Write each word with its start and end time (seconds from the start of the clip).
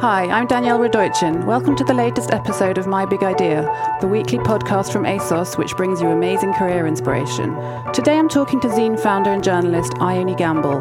Hi, 0.00 0.28
I'm 0.30 0.46
Danielle 0.46 0.78
Radoichin. 0.78 1.44
Welcome 1.44 1.74
to 1.74 1.82
the 1.82 1.92
latest 1.92 2.30
episode 2.30 2.78
of 2.78 2.86
My 2.86 3.04
Big 3.04 3.24
Idea, 3.24 3.62
the 4.00 4.06
weekly 4.06 4.38
podcast 4.38 4.92
from 4.92 5.02
ASOS 5.02 5.58
which 5.58 5.76
brings 5.76 6.00
you 6.00 6.06
amazing 6.06 6.54
career 6.54 6.86
inspiration. 6.86 7.52
Today 7.92 8.16
I'm 8.16 8.28
talking 8.28 8.60
to 8.60 8.68
zine 8.68 8.96
founder 8.96 9.32
and 9.32 9.42
journalist 9.42 9.94
Ione 9.98 10.36
Gamble. 10.36 10.78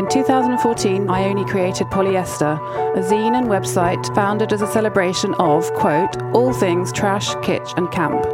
In 0.00 0.08
2014, 0.08 1.08
Ione 1.08 1.44
created 1.44 1.86
Polyester, 1.86 2.58
a 2.96 3.02
zine 3.02 3.38
and 3.38 3.46
website 3.46 4.12
founded 4.16 4.52
as 4.52 4.62
a 4.62 4.72
celebration 4.72 5.34
of, 5.34 5.72
quote, 5.74 6.20
all 6.34 6.52
things 6.52 6.90
trash, 6.90 7.36
kitsch, 7.36 7.72
and 7.76 7.88
camp. 7.92 8.26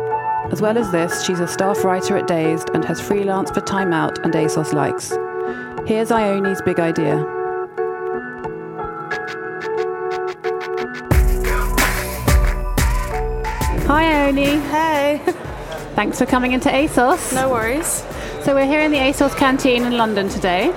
As 0.50 0.62
well 0.62 0.78
as 0.78 0.90
this, 0.90 1.26
she's 1.26 1.40
a 1.40 1.46
staff 1.46 1.84
writer 1.84 2.16
at 2.16 2.26
Dazed 2.26 2.70
and 2.72 2.86
has 2.86 3.02
freelanced 3.02 3.52
for 3.52 3.60
Time 3.60 3.92
Out 3.92 4.18
and 4.24 4.32
ASOS 4.32 4.72
Likes. 4.72 5.10
Here's 5.86 6.10
Ione's 6.10 6.62
big 6.62 6.80
idea. 6.80 7.41
Hey, 14.34 15.20
Thanks 15.94 16.18
for 16.18 16.24
coming 16.24 16.52
into 16.52 16.70
ASOS. 16.70 17.34
no 17.34 17.50
worries. 17.50 18.02
So 18.44 18.54
we're 18.54 18.64
here 18.64 18.80
in 18.80 18.90
the 18.90 18.96
ASOS 18.96 19.36
canteen 19.36 19.84
in 19.84 19.98
London 19.98 20.30
today 20.30 20.68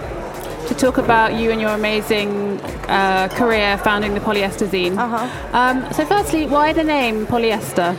to 0.67 0.75
talk 0.75 0.97
about 0.97 1.35
you 1.35 1.51
and 1.51 1.61
your 1.61 1.69
amazing 1.69 2.59
uh, 2.89 3.29
career 3.31 3.77
founding 3.77 4.13
the 4.13 4.19
Polyester 4.19 4.67
Zine. 4.67 4.97
Uh-huh. 4.97 5.57
Um, 5.57 5.93
so 5.93 6.05
firstly, 6.05 6.47
why 6.47 6.73
the 6.73 6.83
name 6.83 7.25
Polyester? 7.27 7.95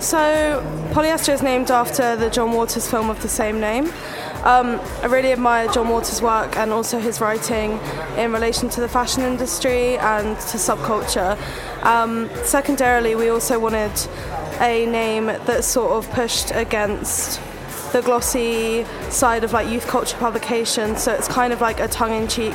So, 0.00 0.60
Polyester 0.90 1.32
is 1.32 1.40
named 1.40 1.70
after 1.70 2.16
the 2.16 2.28
John 2.28 2.50
Waters 2.50 2.90
film 2.90 3.08
of 3.08 3.22
the 3.22 3.28
same 3.28 3.60
name. 3.60 3.86
Um, 4.42 4.80
I 5.02 5.06
really 5.06 5.30
admire 5.32 5.68
John 5.68 5.88
Waters' 5.88 6.20
work 6.20 6.56
and 6.56 6.72
also 6.72 6.98
his 6.98 7.20
writing 7.20 7.78
in 8.18 8.32
relation 8.32 8.68
to 8.70 8.80
the 8.80 8.88
fashion 8.88 9.22
industry 9.22 9.98
and 9.98 10.36
to 10.36 10.58
subculture. 10.58 11.38
Um, 11.84 12.28
secondarily, 12.44 13.14
we 13.14 13.28
also 13.28 13.58
wanted 13.60 13.92
a 14.60 14.86
name 14.86 15.26
that 15.26 15.64
sort 15.64 15.92
of 15.92 16.10
pushed 16.12 16.50
against 16.54 17.40
the 17.92 18.02
glossy 18.02 18.84
side 19.10 19.44
of 19.44 19.52
like 19.52 19.68
youth 19.68 19.86
culture 19.86 20.16
publication. 20.18 20.96
So 20.96 21.12
it's 21.12 21.28
kind 21.28 21.52
of 21.52 21.60
like 21.60 21.80
a 21.80 21.88
tongue-in-cheek 21.88 22.54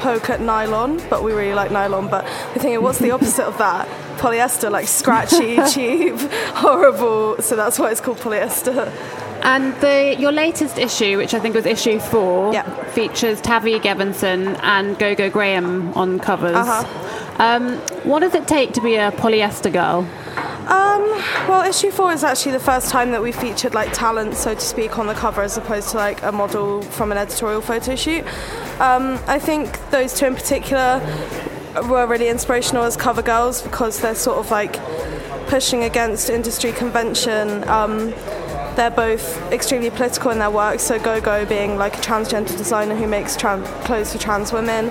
poke 0.00 0.28
at 0.30 0.40
nylon, 0.40 1.00
but 1.08 1.22
we 1.22 1.32
really 1.32 1.54
like 1.54 1.70
nylon. 1.70 2.08
But 2.08 2.24
we're 2.24 2.62
thinking, 2.62 2.82
what's 2.82 2.98
the 2.98 3.10
opposite 3.12 3.44
of 3.44 3.56
that? 3.58 3.86
Polyester, 4.18 4.70
like 4.70 4.88
scratchy, 4.88 5.56
cheap, 5.72 6.14
horrible. 6.54 7.36
So 7.40 7.54
that's 7.56 7.78
why 7.78 7.90
it's 7.90 8.00
called 8.00 8.18
polyester. 8.18 8.90
And 9.42 9.74
the, 9.80 10.16
your 10.18 10.32
latest 10.32 10.76
issue, 10.78 11.18
which 11.18 11.32
I 11.34 11.38
think 11.38 11.54
was 11.54 11.66
issue 11.66 12.00
four, 12.00 12.52
Yeah. 12.52 12.64
features 12.90 13.40
Tavi 13.40 13.78
Gevinson 13.78 14.58
and 14.62 14.98
Gogo 14.98 15.30
Graham 15.30 15.92
on 15.94 16.18
covers. 16.18 16.56
Uh-huh. 16.56 17.42
Um, 17.42 17.76
what 18.04 18.20
does 18.20 18.34
it 18.34 18.48
take 18.48 18.72
to 18.72 18.80
be 18.80 18.96
a 18.96 19.12
polyester 19.12 19.72
girl? 19.72 20.08
Um, 20.66 21.02
well, 21.48 21.62
issue 21.62 21.92
four 21.92 22.12
is 22.12 22.24
actually 22.24 22.52
the 22.52 22.60
first 22.60 22.90
time 22.90 23.12
that 23.12 23.22
we 23.22 23.30
featured 23.30 23.72
like 23.72 23.92
talent, 23.92 24.34
so 24.34 24.54
to 24.54 24.60
speak, 24.60 24.98
on 24.98 25.06
the 25.06 25.14
cover 25.14 25.42
as 25.42 25.56
opposed 25.56 25.90
to 25.90 25.96
like 25.96 26.22
a 26.24 26.32
model 26.32 26.82
from 26.82 27.12
an 27.12 27.18
editorial 27.18 27.60
photo 27.60 27.94
shoot. 27.94 28.24
Um, 28.80 29.20
I 29.28 29.38
think 29.38 29.78
those 29.90 30.12
two 30.12 30.26
in 30.26 30.34
particular 30.34 31.00
were 31.88 32.06
really 32.06 32.28
inspirational 32.28 32.82
as 32.82 32.96
cover 32.96 33.22
girls 33.22 33.62
because 33.62 34.00
they're 34.00 34.16
sort 34.16 34.38
of 34.38 34.50
like 34.50 34.80
pushing 35.46 35.84
against 35.84 36.28
industry 36.30 36.72
convention. 36.72 37.62
Um, 37.68 38.12
they're 38.76 38.90
both 38.90 39.40
extremely 39.50 39.90
political 39.90 40.30
in 40.30 40.38
their 40.38 40.50
work. 40.50 40.80
So 40.80 40.98
Gogo 40.98 41.46
being 41.46 41.76
like 41.76 41.96
a 41.96 42.00
transgender 42.00 42.56
designer 42.56 42.94
who 42.94 43.06
makes 43.06 43.36
clothes 43.36 44.12
for 44.12 44.18
trans 44.18 44.52
women, 44.52 44.90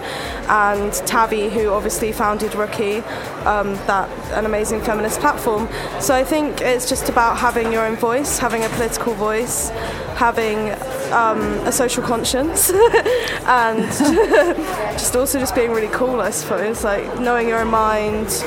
and 0.50 0.91
Tavi 0.94 1.50
who 1.50 1.69
obviously 1.69 2.12
founded 2.12 2.56
Rookie, 2.56 2.97
um, 3.46 3.75
that 3.85 4.09
an 4.31 4.46
amazing 4.46 4.81
feminist 4.81 5.19
platform. 5.19 5.69
So 6.01 6.16
I 6.16 6.23
think 6.23 6.62
it's 6.62 6.90
just 6.90 7.09
about 7.09 7.38
having 7.38 7.72
your 7.72 7.85
own 7.85 7.96
voice, 7.96 8.40
having 8.40 8.63
a 8.63 8.69
political 8.69 9.13
voice, 9.13 9.69
having 10.17 10.72
um, 11.13 11.41
a 11.67 11.72
social 11.72 12.03
conscience, 12.03 12.69
and 13.46 13.84
just 14.97 15.16
also 15.16 15.40
just 15.40 15.53
being 15.53 15.72
really 15.72 15.94
cool. 15.94 16.22
I 16.22 16.31
suppose 16.31 16.84
like 16.84 17.19
knowing 17.19 17.47
your 17.47 17.59
own 17.59 17.69
mind. 17.69 18.46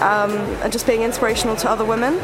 Um, 0.00 0.30
and 0.62 0.72
just 0.72 0.86
being 0.86 1.02
inspirational 1.02 1.56
to 1.56 1.68
other 1.68 1.84
women. 1.84 2.18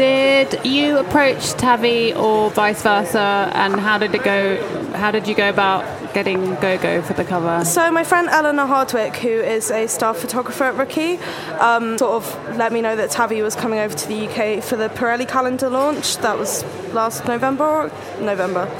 Did 0.00 0.64
you 0.64 0.96
approach 0.96 1.52
Tavi 1.52 2.14
or 2.14 2.50
vice 2.52 2.82
versa? 2.82 3.50
And 3.52 3.78
how 3.78 3.98
did 3.98 4.14
it 4.14 4.24
go? 4.24 4.56
How 4.94 5.10
did 5.10 5.28
you 5.28 5.34
go 5.34 5.50
about 5.50 5.84
getting 6.14 6.54
Gogo 6.54 7.02
for 7.02 7.12
the 7.12 7.22
cover? 7.22 7.66
So 7.66 7.90
my 7.92 8.02
friend 8.02 8.26
Eleanor 8.30 8.64
Hardwick, 8.64 9.16
who 9.16 9.28
is 9.28 9.70
a 9.70 9.86
staff 9.88 10.16
photographer 10.16 10.64
at 10.64 10.76
Rookie, 10.76 11.18
um, 11.58 11.98
sort 11.98 12.14
of 12.14 12.56
let 12.56 12.72
me 12.72 12.80
know 12.80 12.96
that 12.96 13.10
Tavi 13.10 13.42
was 13.42 13.54
coming 13.54 13.78
over 13.78 13.94
to 13.94 14.08
the 14.08 14.26
UK 14.26 14.64
for 14.64 14.76
the 14.76 14.88
Pirelli 14.88 15.28
calendar 15.28 15.68
launch. 15.68 16.16
That 16.16 16.38
was 16.38 16.64
last 16.94 17.26
November. 17.26 17.92
November. 18.20 18.70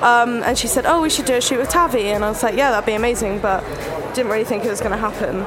Um, 0.00 0.42
and 0.42 0.58
she 0.58 0.66
said, 0.66 0.84
"Oh, 0.84 1.00
we 1.00 1.08
should 1.08 1.24
do 1.24 1.36
a 1.36 1.40
shoot 1.40 1.60
with 1.60 1.70
Tavi," 1.70 2.08
and 2.08 2.22
I 2.22 2.28
was 2.28 2.42
like, 2.42 2.56
"Yeah, 2.58 2.72
that'd 2.72 2.84
be 2.84 2.92
amazing," 2.92 3.38
but 3.38 3.64
didn't 4.14 4.30
really 4.30 4.44
think 4.44 4.64
it 4.64 4.70
was 4.70 4.80
going 4.80 4.92
to 4.92 4.98
happen. 4.98 5.42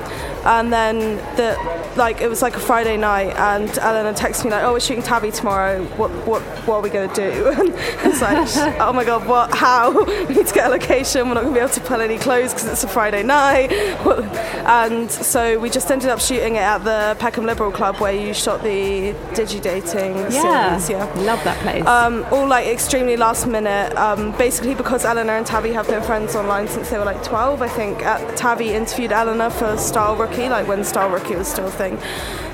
And 0.45 0.72
then 0.72 1.17
the 1.38 1.57
like 1.95 2.22
it 2.22 2.27
was 2.29 2.41
like 2.41 2.55
a 2.55 2.59
Friday 2.59 2.97
night, 2.97 3.35
and 3.38 3.69
Eleanor 3.77 4.13
texted 4.13 4.45
me 4.45 4.51
like, 4.51 4.63
"Oh, 4.63 4.73
we're 4.73 4.79
shooting 4.79 5.03
Tavi 5.03 5.31
tomorrow. 5.31 5.83
What 5.97 6.09
what 6.25 6.41
what 6.67 6.75
are 6.77 6.81
we 6.81 6.89
going 6.89 7.09
to 7.09 7.16
do?" 7.16 7.47
And 7.61 7.73
it's 8.11 8.22
like, 8.22 8.47
"Oh 8.81 8.91
my 8.94 9.03
god, 9.03 9.27
what? 9.27 9.53
How? 9.53 10.03
we 10.27 10.35
need 10.35 10.47
to 10.47 10.53
get 10.53 10.67
a 10.67 10.69
location. 10.69 11.27
We're 11.27 11.35
not 11.35 11.41
going 11.44 11.53
to 11.53 11.59
be 11.59 11.63
able 11.63 11.73
to 11.73 11.81
pull 11.81 12.01
any 12.01 12.17
clothes 12.17 12.53
because 12.53 12.67
it's 12.69 12.83
a 12.83 12.88
Friday 12.88 13.23
night." 13.23 13.72
and 14.66 15.11
so 15.11 15.59
we 15.59 15.69
just 15.69 15.89
ended 15.91 16.09
up 16.09 16.19
shooting 16.19 16.55
it 16.55 16.59
at 16.61 16.79
the 16.79 17.16
Peckham 17.19 17.45
Liberal 17.45 17.72
Club 17.72 17.97
where 17.97 18.13
you 18.13 18.33
shot 18.33 18.63
the 18.63 19.13
digi 19.33 19.61
dating 19.61 20.17
Yeah, 20.31 20.78
scenes. 20.78 20.89
Yeah. 20.89 21.05
love 21.22 21.43
that 21.43 21.57
place. 21.61 21.85
Um, 21.85 22.25
all 22.31 22.47
like 22.47 22.67
extremely 22.67 23.17
last 23.17 23.47
minute. 23.47 23.95
Um, 23.97 24.31
basically, 24.38 24.75
because 24.75 25.05
Eleanor 25.05 25.33
and 25.38 25.45
Tavi 25.45 25.72
have 25.73 25.88
been 25.88 26.01
friends 26.03 26.35
online 26.35 26.67
since 26.67 26.89
they 26.89 26.97
were 26.97 27.05
like 27.05 27.23
12, 27.23 27.61
I 27.61 27.67
think. 27.67 28.05
Uh, 28.05 28.19
Tavi 28.51 28.73
interviewed 28.73 29.13
Eleanor 29.13 29.50
for 29.50 29.78
Style 29.78 30.17
Rookie, 30.17 30.50
like 30.50 30.67
when 30.67 30.84
Style 30.84 31.09
Rookie 31.09 31.38
was 31.38 31.47
still 31.47 31.67
a 31.67 31.72
thing. 31.72 31.97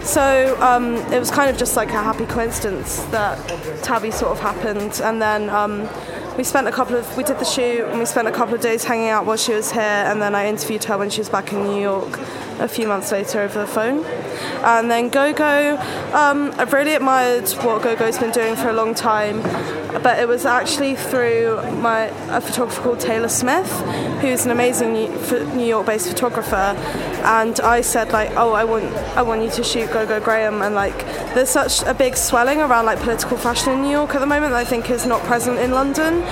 So 0.04 0.56
um, 0.62 0.98
it 1.12 1.18
was 1.18 1.32
kind 1.32 1.50
of 1.50 1.58
just 1.58 1.76
like 1.76 1.90
a 1.90 2.04
happy 2.04 2.28
coincidence 2.28 3.00
that 3.06 3.36
Tavi 3.84 4.12
sort 4.12 4.32
of 4.32 4.40
happened, 4.40 5.02
and 5.04 5.20
then. 5.20 5.50
Um, 5.50 5.90
we 6.38 6.44
spent 6.44 6.68
a 6.68 6.72
couple 6.72 6.96
of 6.96 7.18
we 7.18 7.24
did 7.24 7.40
the 7.40 7.46
shoot 7.46 7.84
and 7.86 7.98
we 7.98 8.06
spent 8.06 8.28
a 8.28 8.32
couple 8.32 8.54
of 8.54 8.62
days 8.62 8.84
hanging 8.84 9.10
out 9.10 9.26
while 9.26 9.38
she 9.38 9.54
was 9.54 9.72
here 9.72 9.82
and 9.82 10.22
then 10.22 10.36
I 10.36 10.46
interviewed 10.46 10.84
her 10.84 10.96
when 10.96 11.10
she 11.10 11.20
was 11.20 11.30
back 11.30 11.52
in 11.52 11.64
New 11.64 11.82
York 11.82 12.20
a 12.60 12.68
few 12.68 12.88
months 12.88 13.12
later 13.12 13.42
over 13.42 13.60
the 13.60 13.68
phone. 13.68 14.06
And 14.64 14.90
then 14.90 15.10
Gogo 15.10 15.78
um, 16.14 16.54
I've 16.58 16.74
really 16.74 16.96
admired 16.96 17.50
what 17.64 17.84
Gogo's 17.84 18.18
been 18.18 18.32
doing 18.32 18.56
for 18.56 18.70
a 18.70 18.74
long 18.74 18.94
time 18.94 19.42
but 20.04 20.20
it 20.20 20.28
was 20.28 20.46
actually 20.46 20.96
through 20.96 21.62
my 21.78 22.06
a 22.30 22.42
photographer 22.42 22.82
called 22.82 23.00
Taylor 23.00 23.30
Smith 23.30 23.72
who's 24.22 24.46
an 24.46 24.52
amazing 24.52 24.94
New 24.94 25.66
York-based 25.66 26.08
photographer. 26.08 26.76
And 27.26 27.60
I 27.60 27.82
said 27.82 28.12
like 28.12 28.32
oh 28.32 28.54
I 28.54 28.64
want 28.64 28.86
I 29.16 29.22
want 29.22 29.42
you 29.44 29.50
to 29.52 29.64
shoot 29.64 29.92
Gogo 29.92 30.20
Graham. 30.20 30.62
And 30.62 30.76
like 30.76 30.98
there's 31.34 31.50
such 31.50 31.84
a 31.84 31.94
big 31.94 32.16
swelling 32.16 32.60
around 32.60 32.86
like 32.86 33.00
political 33.00 33.38
fashion 33.38 33.74
in 33.74 33.82
New 33.82 33.92
York 33.92 34.16
at 34.16 34.20
the 34.20 34.26
moment 34.26 34.52
that 34.52 34.60
I 34.60 34.66
think 34.66 34.90
is 34.90 35.06
not 35.06 35.22
present 35.24 35.60
in 35.60 35.72
London 35.72 36.24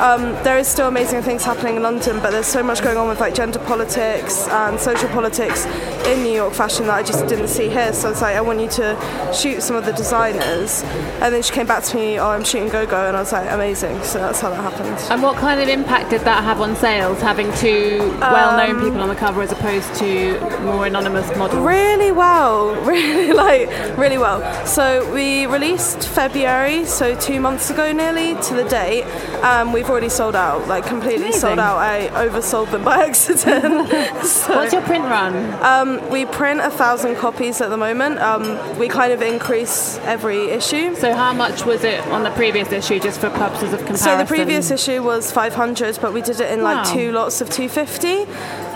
um, 0.00 0.32
there 0.44 0.58
is 0.58 0.68
still 0.68 0.86
amazing 0.86 1.22
things 1.22 1.42
happening 1.42 1.76
in 1.76 1.82
London, 1.82 2.20
but 2.20 2.30
there's 2.30 2.46
so 2.46 2.62
much 2.62 2.82
going 2.82 2.96
on 2.96 3.08
with 3.08 3.20
like 3.20 3.34
gender 3.34 3.58
politics 3.58 4.46
and 4.48 4.78
social 4.78 5.08
politics 5.08 5.66
in 6.06 6.22
New 6.22 6.32
York 6.32 6.54
fashion 6.54 6.86
that 6.86 6.94
I 6.94 7.02
just 7.02 7.26
didn't 7.26 7.48
see 7.48 7.68
here. 7.68 7.92
So 7.92 8.10
it's 8.10 8.22
like 8.22 8.36
I 8.36 8.40
want 8.40 8.60
you 8.60 8.68
to 8.68 9.32
shoot 9.34 9.60
some 9.60 9.74
of 9.74 9.84
the 9.84 9.92
designers, 9.92 10.82
and 11.20 11.34
then 11.34 11.42
she 11.42 11.52
came 11.52 11.66
back 11.66 11.82
to 11.84 11.96
me, 11.96 12.18
oh, 12.18 12.28
I'm 12.28 12.44
shooting 12.44 12.68
Gogo, 12.68 13.08
and 13.08 13.16
I 13.16 13.20
was 13.20 13.32
like, 13.32 13.50
amazing. 13.50 14.00
So 14.04 14.18
that's 14.18 14.40
how 14.40 14.50
that 14.50 14.60
happened. 14.60 14.98
and 15.10 15.22
what 15.22 15.36
kind 15.36 15.60
of 15.60 15.68
impact 15.68 16.10
did 16.10 16.20
that 16.22 16.44
have 16.44 16.60
on 16.60 16.76
sales, 16.76 17.20
having 17.20 17.52
two 17.54 17.98
well-known 18.20 18.80
people 18.80 19.00
on 19.00 19.08
the 19.08 19.16
cover 19.16 19.42
as 19.42 19.50
opposed 19.50 19.94
to 19.96 20.38
more 20.60 20.86
anonymous 20.86 21.26
models? 21.36 21.64
Really 21.64 22.12
well, 22.12 22.74
really 22.84 23.32
like 23.32 23.68
really 23.98 24.18
well. 24.18 24.38
So 24.64 25.12
we 25.12 25.46
released 25.46 26.06
February, 26.06 26.84
so 26.84 27.18
two 27.18 27.40
months 27.40 27.70
ago 27.70 27.92
nearly 27.92 28.40
to 28.42 28.54
the 28.54 28.64
date. 28.68 29.04
Um, 29.42 29.72
we've 29.72 29.87
they've 29.88 29.92
already 29.92 30.08
sold 30.10 30.36
out, 30.36 30.68
like 30.68 30.84
completely 30.84 31.24
Amazing. 31.28 31.40
sold 31.40 31.58
out. 31.58 31.78
I 31.78 32.08
oversold 32.28 32.70
them 32.70 32.84
by 32.84 33.04
accident. 33.06 33.88
so, 34.24 34.54
What's 34.56 34.72
your 34.74 34.82
print 34.82 35.04
run? 35.04 35.34
um, 35.64 36.10
we 36.10 36.26
print 36.26 36.60
a 36.60 36.70
thousand 36.70 37.16
copies 37.16 37.60
at 37.62 37.70
the 37.70 37.76
moment. 37.78 38.18
Um, 38.18 38.78
we 38.78 38.88
kind 38.88 39.12
of 39.14 39.22
increase 39.22 39.96
every 40.04 40.50
issue. 40.50 40.94
So 40.94 41.14
how 41.14 41.32
much 41.32 41.64
was 41.64 41.84
it 41.84 42.00
on 42.08 42.22
the 42.22 42.30
previous 42.32 42.70
issue, 42.70 43.00
just 43.00 43.18
for 43.20 43.30
purposes 43.30 43.72
of 43.72 43.78
comparison? 43.80 44.04
So 44.04 44.18
the 44.18 44.26
previous 44.26 44.70
issue 44.70 45.02
was 45.02 45.32
500, 45.32 45.98
but 46.02 46.12
we 46.12 46.20
did 46.20 46.38
it 46.40 46.52
in 46.52 46.62
like 46.62 46.84
Wow. 46.84 46.92
two 46.92 47.12
lots 47.12 47.40
of 47.40 47.48
250. 47.48 48.30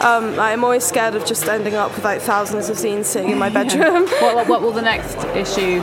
Um, 0.04 0.40
I'm 0.40 0.64
always 0.64 0.82
scared 0.84 1.14
of 1.14 1.26
just 1.26 1.44
ending 1.44 1.74
up 1.74 1.94
with 1.94 2.04
like 2.04 2.22
thousands 2.22 2.70
of 2.70 2.76
zines 2.78 3.04
sitting 3.04 3.30
in 3.30 3.38
my 3.38 3.50
bedroom. 3.58 4.06
what, 4.08 4.34
what, 4.34 4.48
what 4.48 4.62
will 4.62 4.72
the 4.72 4.80
next 4.82 5.16
issue 5.36 5.80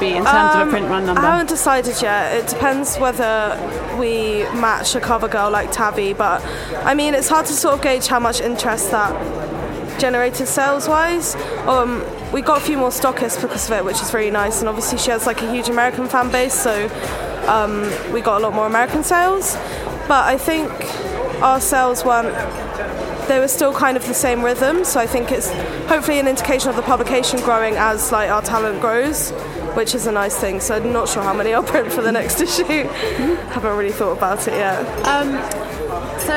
be 0.00 0.08
in 0.08 0.24
terms 0.24 0.54
of 0.56 0.68
a 0.68 0.70
print 0.70 0.88
run 0.88 1.06
number? 1.06 1.20
Um, 1.20 1.26
I 1.26 1.30
haven't 1.32 1.48
decided 1.48 2.00
yet. 2.00 2.36
It 2.36 2.48
depends 2.48 2.96
whether 2.96 3.56
we 3.98 4.44
match 4.60 4.94
a 4.94 5.00
cover 5.00 5.28
girl 5.28 5.50
like 5.50 5.72
Tavi, 5.72 6.12
but 6.12 6.44
I 6.84 6.94
mean, 6.94 7.14
it's 7.14 7.28
hard 7.28 7.46
to 7.46 7.52
sort 7.52 7.74
of 7.74 7.82
gauge 7.82 8.06
how 8.06 8.20
much 8.20 8.40
interest 8.40 8.90
that 8.90 9.12
generated 10.00 10.48
sales 10.48 10.88
wise. 10.88 11.34
Um, 11.66 12.04
we 12.32 12.42
got 12.42 12.58
a 12.58 12.64
few 12.64 12.76
more 12.76 12.90
stockists 12.90 13.40
because 13.40 13.70
of 13.70 13.76
it, 13.76 13.84
which 13.84 14.00
is 14.02 14.12
really 14.12 14.30
nice, 14.30 14.60
and 14.60 14.68
obviously 14.68 14.98
she 14.98 15.10
has 15.10 15.26
like 15.26 15.42
a 15.42 15.50
huge 15.50 15.68
American 15.68 16.06
fan 16.08 16.30
base, 16.30 16.54
so 16.54 16.88
um, 17.48 17.82
we 18.12 18.20
got 18.20 18.40
a 18.40 18.44
lot 18.44 18.54
more 18.54 18.66
American 18.66 19.02
sales. 19.02 19.54
But 20.08 20.24
I 20.24 20.36
think 20.36 20.70
our 21.42 21.60
sales 21.60 22.04
weren't 22.04 22.34
they 23.28 23.40
were 23.40 23.48
still 23.48 23.72
kind 23.74 23.96
of 23.96 24.06
the 24.06 24.14
same 24.14 24.42
rhythm. 24.42 24.84
So 24.84 25.00
I 25.00 25.06
think 25.06 25.32
it's 25.32 25.50
hopefully 25.88 26.18
an 26.18 26.28
indication 26.28 26.70
of 26.70 26.76
the 26.76 26.82
publication 26.82 27.40
growing 27.40 27.74
as 27.74 28.12
like 28.12 28.30
our 28.30 28.42
talent 28.42 28.80
grows, 28.80 29.32
which 29.76 29.94
is 29.94 30.06
a 30.06 30.12
nice 30.12 30.36
thing. 30.36 30.58
So 30.60 30.76
I'm 30.76 30.92
not 30.92 31.08
sure 31.08 31.22
how 31.22 31.34
many 31.34 31.52
I'll 31.52 31.62
print 31.62 31.92
for 31.92 32.02
the 32.02 32.12
next 32.12 32.40
issue. 32.46 32.64
Haven't 32.64 33.76
really 33.76 33.92
thought 33.92 34.16
about 34.16 34.48
it 34.48 34.54
yet. 34.54 34.80
Um, 35.06 35.32
so 36.18 36.36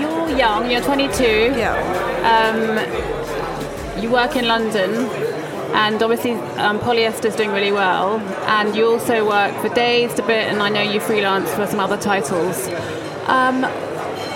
you're 0.00 0.36
young, 0.36 0.70
you're 0.70 0.82
22. 0.82 1.22
Yeah. 1.22 1.76
Um, 2.24 4.02
you 4.02 4.10
work 4.10 4.36
in 4.36 4.46
London, 4.46 4.90
and 5.74 6.02
obviously 6.02 6.32
um, 6.56 6.78
Polyester's 6.78 7.36
doing 7.36 7.50
really 7.50 7.72
well. 7.72 8.18
And 8.48 8.74
you 8.74 8.86
also 8.86 9.28
work 9.28 9.54
for 9.60 9.68
Dazed 9.74 10.18
a 10.18 10.26
bit, 10.26 10.48
and 10.50 10.62
I 10.62 10.70
know 10.70 10.82
you 10.82 11.00
freelance 11.00 11.52
for 11.54 11.66
some 11.66 11.80
other 11.80 11.98
titles. 11.98 12.68
Um, 13.26 13.62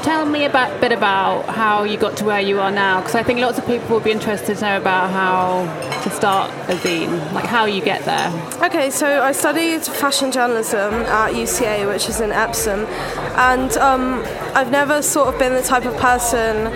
tell 0.03 0.27
me 0.27 0.45
a 0.45 0.51
bit, 0.51 0.81
bit 0.81 0.93
about 0.93 1.47
how 1.47 1.85
you 1.85 1.97
got 1.97 2.17
to 2.19 2.25
where 2.25 2.41
you 2.41 2.61
are 2.61 2.71
now, 2.71 3.01
because 3.01 3.15
I 3.15 3.23
think 3.23 3.41
lots 3.41 3.59
of 3.59 3.67
people 3.67 3.89
will 3.89 4.01
be 4.05 4.11
interested 4.11 4.59
to 4.59 4.63
know 4.63 4.77
about 4.77 5.11
how 5.11 5.92
to 6.03 6.11
start 6.11 6.51
a 6.69 6.75
zine, 6.77 7.33
like 7.33 7.45
how 7.45 7.65
you 7.65 7.83
get 7.83 8.05
there. 8.05 8.29
Okay, 8.65 8.91
so 8.91 9.23
I 9.23 9.33
studied 9.33 9.83
fashion 9.83 10.33
journalism 10.33 10.95
at 10.95 11.33
UCA, 11.33 11.89
which 11.89 12.09
is 12.09 12.21
in 12.21 12.33
Epsom, 12.33 12.81
and 13.37 13.73
um, 13.79 14.23
I've 14.55 14.71
never 14.71 15.03
sort 15.03 15.29
of 15.33 15.39
been 15.39 15.55
the 15.55 15.63
type 15.63 15.85
of 15.85 15.97
person. 15.97 16.71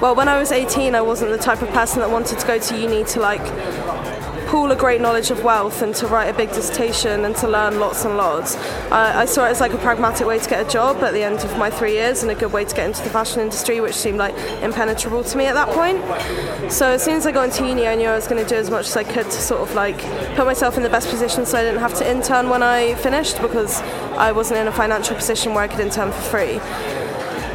Well, 0.00 0.16
when 0.16 0.28
I 0.28 0.38
was 0.38 0.50
18, 0.50 0.94
I 0.94 1.00
wasn't 1.00 1.30
the 1.30 1.38
type 1.38 1.62
of 1.62 1.68
person 1.70 2.00
that 2.00 2.10
wanted 2.10 2.38
to 2.40 2.46
go 2.46 2.58
to 2.58 2.78
uni 2.78 3.04
to 3.04 3.20
like 3.20 3.42
pool 4.52 4.70
a 4.70 4.76
great 4.76 5.00
knowledge 5.00 5.30
of 5.30 5.42
wealth 5.42 5.80
and 5.80 5.94
to 5.94 6.06
write 6.06 6.26
a 6.26 6.34
big 6.34 6.50
dissertation 6.50 7.24
and 7.24 7.34
to 7.34 7.48
learn 7.48 7.80
lots 7.80 8.04
and 8.04 8.18
lots. 8.18 8.54
I 8.92 9.24
saw 9.24 9.46
it 9.46 9.48
as 9.48 9.60
like 9.60 9.72
a 9.72 9.78
pragmatic 9.78 10.26
way 10.26 10.38
to 10.38 10.50
get 10.50 10.66
a 10.66 10.70
job 10.70 11.02
at 11.02 11.14
the 11.14 11.22
end 11.22 11.38
of 11.38 11.56
my 11.56 11.70
three 11.70 11.92
years 11.92 12.20
and 12.20 12.30
a 12.30 12.34
good 12.34 12.52
way 12.52 12.66
to 12.66 12.76
get 12.76 12.86
into 12.86 13.02
the 13.02 13.08
fashion 13.08 13.40
industry, 13.40 13.80
which 13.80 13.94
seemed 13.94 14.18
like 14.18 14.36
impenetrable 14.62 15.24
to 15.24 15.38
me 15.38 15.46
at 15.46 15.54
that 15.54 15.68
point. 15.68 16.02
So 16.70 16.90
as 16.90 17.02
soon 17.02 17.14
as 17.14 17.26
I 17.26 17.32
got 17.32 17.44
into 17.44 17.66
uni, 17.66 17.86
I 17.86 17.94
knew 17.94 18.08
I 18.08 18.14
was 18.14 18.28
going 18.28 18.44
to 18.44 18.48
do 18.48 18.56
as 18.56 18.68
much 18.68 18.88
as 18.88 18.96
I 18.98 19.04
could 19.04 19.24
to 19.24 19.30
sort 19.30 19.62
of 19.62 19.74
like 19.74 19.98
put 20.36 20.44
myself 20.44 20.76
in 20.76 20.82
the 20.82 20.90
best 20.90 21.08
position 21.08 21.46
so 21.46 21.56
I 21.56 21.62
didn't 21.62 21.80
have 21.80 21.94
to 21.94 22.10
intern 22.10 22.50
when 22.50 22.62
I 22.62 22.94
finished 22.96 23.40
because 23.40 23.80
I 24.18 24.32
wasn't 24.32 24.60
in 24.60 24.68
a 24.68 24.72
financial 24.72 25.16
position 25.16 25.54
where 25.54 25.64
I 25.64 25.68
could 25.68 25.80
intern 25.80 26.12
for 26.12 26.20
free. 26.20 26.60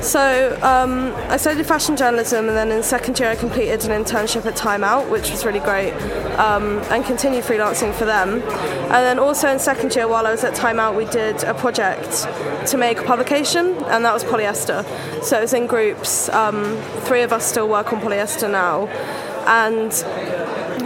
So 0.01 0.57
um, 0.61 1.13
I 1.29 1.38
studied 1.38 1.65
fashion 1.65 1.97
journalism, 1.97 2.47
and 2.47 2.55
then 2.55 2.71
in 2.71 2.83
second 2.83 3.19
year 3.19 3.29
I 3.29 3.35
completed 3.35 3.83
an 3.85 4.03
internship 4.03 4.45
at 4.45 4.55
Time 4.55 4.83
Out, 4.83 5.09
which 5.09 5.31
was 5.31 5.45
really 5.45 5.59
great, 5.59 5.91
um, 6.38 6.79
and 6.89 7.03
continued 7.03 7.44
freelancing 7.44 7.94
for 7.94 8.05
them. 8.05 8.41
And 8.41 8.91
then 8.91 9.19
also 9.19 9.49
in 9.49 9.59
second 9.59 9.95
year, 9.95 10.07
while 10.07 10.25
I 10.25 10.31
was 10.31 10.44
at 10.44 10.55
Time 10.55 10.79
Out, 10.79 10.95
we 10.95 11.05
did 11.05 11.44
a 11.44 11.53
project 11.53 12.27
to 12.67 12.77
make 12.77 12.99
a 12.99 13.03
publication, 13.03 13.75
and 13.85 14.05
that 14.05 14.13
was 14.13 14.23
polyester. 14.23 14.85
So 15.23 15.39
it 15.39 15.41
was 15.41 15.53
in 15.53 15.67
groups. 15.67 16.29
Um, 16.29 16.77
three 17.01 17.23
of 17.23 17.33
us 17.33 17.45
still 17.45 17.67
work 17.67 17.91
on 17.91 18.00
polyester 18.00 18.50
now, 18.50 18.88
and 19.47 19.91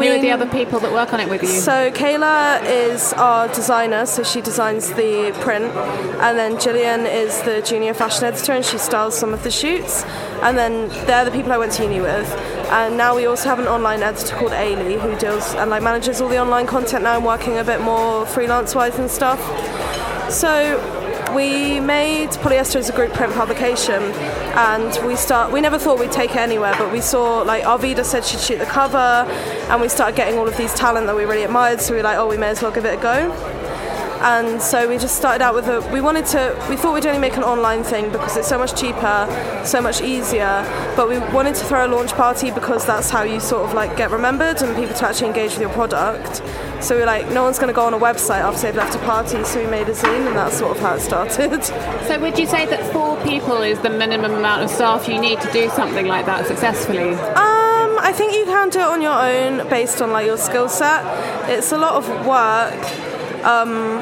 Who 0.10 0.18
are 0.18 0.22
the 0.22 0.32
other 0.32 0.48
people 0.48 0.80
that 0.80 0.92
work 0.92 1.14
on 1.14 1.20
it 1.20 1.30
with 1.30 1.42
you? 1.42 1.48
so 1.48 1.92
Kayla 1.92 2.64
is 2.64 3.14
our 3.14 3.48
designer, 3.48 4.06
so 4.06 4.24
she 4.24 4.42
designs 4.42 4.90
the 4.94 5.32
print, 5.42 5.66
and 5.66 6.38
then 6.38 6.60
Gillian 6.60 7.06
is 7.06 7.42
the 7.44 7.62
junior 7.62 7.94
fashion 7.94 8.26
editor, 8.26 8.54
and 8.54 8.66
she 8.66 8.78
styles 8.78 9.18
some 9.18 9.34
of 9.34 9.44
the 9.44 9.52
shoots. 9.52 10.04
And 10.42 10.58
then 10.58 10.88
they're 11.06 11.26
the 11.26 11.32
people 11.32 11.52
I 11.52 11.58
went 11.58 11.72
to 11.74 11.84
uni 11.84 12.02
with. 12.02 12.28
And 12.72 12.98
now 12.98 13.16
we 13.16 13.26
also 13.26 13.50
have 13.50 13.60
an 13.60 13.68
online 13.68 14.02
editor 14.02 14.36
called 14.36 14.52
Ailey 14.52 15.00
who 15.00 15.16
deals 15.20 15.54
and 15.56 15.70
like 15.70 15.84
manages 15.84 16.22
all 16.22 16.30
the 16.30 16.40
online 16.40 16.66
content. 16.66 17.04
Now 17.04 17.16
I'm 17.16 17.26
working 17.26 17.58
a 17.58 17.64
bit 17.64 17.82
more 17.82 18.26
freelance 18.26 18.74
wise 18.74 18.98
and 18.98 19.12
stuff. 19.12 19.40
So 20.32 20.80
we 21.36 21.80
made 21.80 22.30
polyester 22.30 22.78
as 22.78 22.90
a 22.90 22.94
group 22.94 23.14
print 23.14 23.34
publication 23.34 24.02
and 24.54 25.08
we 25.08 25.16
start 25.16 25.52
we 25.52 25.62
never 25.62 25.80
thought 25.80 26.00
we'd 26.00 26.12
take 26.12 26.32
it 26.32 26.38
anywhere 26.38 26.74
but 26.78 26.92
we 26.92 27.02
saw 27.02 27.42
like 27.42 27.64
Arvida 27.64 28.04
said 28.04 28.26
she'd 28.26 28.40
shoot 28.40 28.60
the 28.60 28.66
cover 28.66 28.98
and 28.98 29.82
we 29.82 29.88
started 29.88 30.16
getting 30.16 30.38
all 30.38 30.48
of 30.48 30.58
these 30.58 30.74
talent 30.74 31.08
that 31.08 31.16
we 31.16 31.24
really 31.24 31.44
admired 31.44 31.80
so 31.82 31.94
we 31.94 31.98
were 31.98 32.04
like 32.04 32.18
oh 32.18 32.28
we 32.28 32.38
may 32.38 32.50
as 32.50 32.62
well 32.62 32.72
give 32.72 32.86
it 32.86 32.98
a 32.98 33.02
go 33.02 33.32
and 34.22 34.62
so 34.62 34.88
we 34.88 34.98
just 34.98 35.16
started 35.16 35.42
out 35.42 35.54
with 35.54 35.68
a 35.68 35.82
we 35.92 36.02
wanted 36.02 36.26
to 36.26 36.56
we 36.70 36.76
thought 36.78 36.94
we'd 36.94 37.06
only 37.06 37.20
make 37.20 37.38
an 37.38 37.44
online 37.44 37.84
thing 37.84 38.12
because 38.12 38.38
it's 38.38 38.48
so 38.48 38.58
much 38.58 38.80
cheaper 38.80 39.62
so 39.66 39.82
much 39.82 40.02
easier 40.02 40.64
but 40.96 41.10
we 41.10 41.18
wanted 41.34 41.56
to 41.56 41.66
throw 41.66 41.86
a 41.86 41.90
launch 41.90 42.12
party 42.14 42.52
because 42.52 42.86
that's 42.86 43.10
how 43.10 43.24
you 43.24 43.40
sort 43.40 43.68
of 43.68 43.74
like 43.74 43.96
get 43.98 44.12
remembered 44.12 44.62
and 44.62 44.76
people 44.76 44.96
to 44.96 45.08
actually 45.08 45.28
engage 45.28 45.52
with 45.52 45.62
your 45.62 45.74
product 45.74 46.44
so 46.84 46.96
we 46.96 47.02
were 47.02 47.08
like 47.08 47.30
no 47.32 47.44
one's 47.44 47.58
going 47.58 47.68
to 47.68 47.74
go 47.74 47.86
on 47.86 47.94
a 47.94 48.00
website 48.00 48.42
after 48.42 48.62
they've 48.64 48.76
left 48.76 48.96
a 48.96 49.00
party 49.00 49.44
so 49.44 49.64
we 49.64 49.70
made 49.70 49.88
a 49.88 49.94
zine 49.94 50.28
and 50.28 50.36
that's 50.36 50.58
sort 50.58 50.76
of 50.76 50.82
how 50.82 50.94
it 50.96 51.00
started 51.00 51.64
So 52.12 52.20
would 52.20 52.38
you 52.38 52.46
say 52.46 52.66
that 52.66 52.92
four 52.92 53.16
people 53.24 53.62
is 53.62 53.80
the 53.80 53.90
minimum 53.90 54.34
amount 54.34 54.64
of 54.64 54.70
staff 54.70 55.08
you 55.08 55.20
need 55.20 55.40
to 55.42 55.52
do 55.52 55.70
something 55.70 56.08
like 56.08 56.26
that 56.26 56.46
successfully? 56.46 57.14
Um, 57.14 57.98
I 58.00 58.12
think 58.14 58.34
you 58.34 58.44
can 58.46 58.70
do 58.70 58.80
it 58.80 58.86
on 58.86 59.02
your 59.02 59.14
own 59.14 59.70
based 59.70 60.02
on 60.02 60.12
like 60.12 60.26
your 60.26 60.38
skill 60.38 60.68
set. 60.68 61.06
It's 61.50 61.72
a 61.72 61.78
lot 61.78 61.94
of 61.94 62.08
work. 62.26 63.11
Um, 63.44 64.02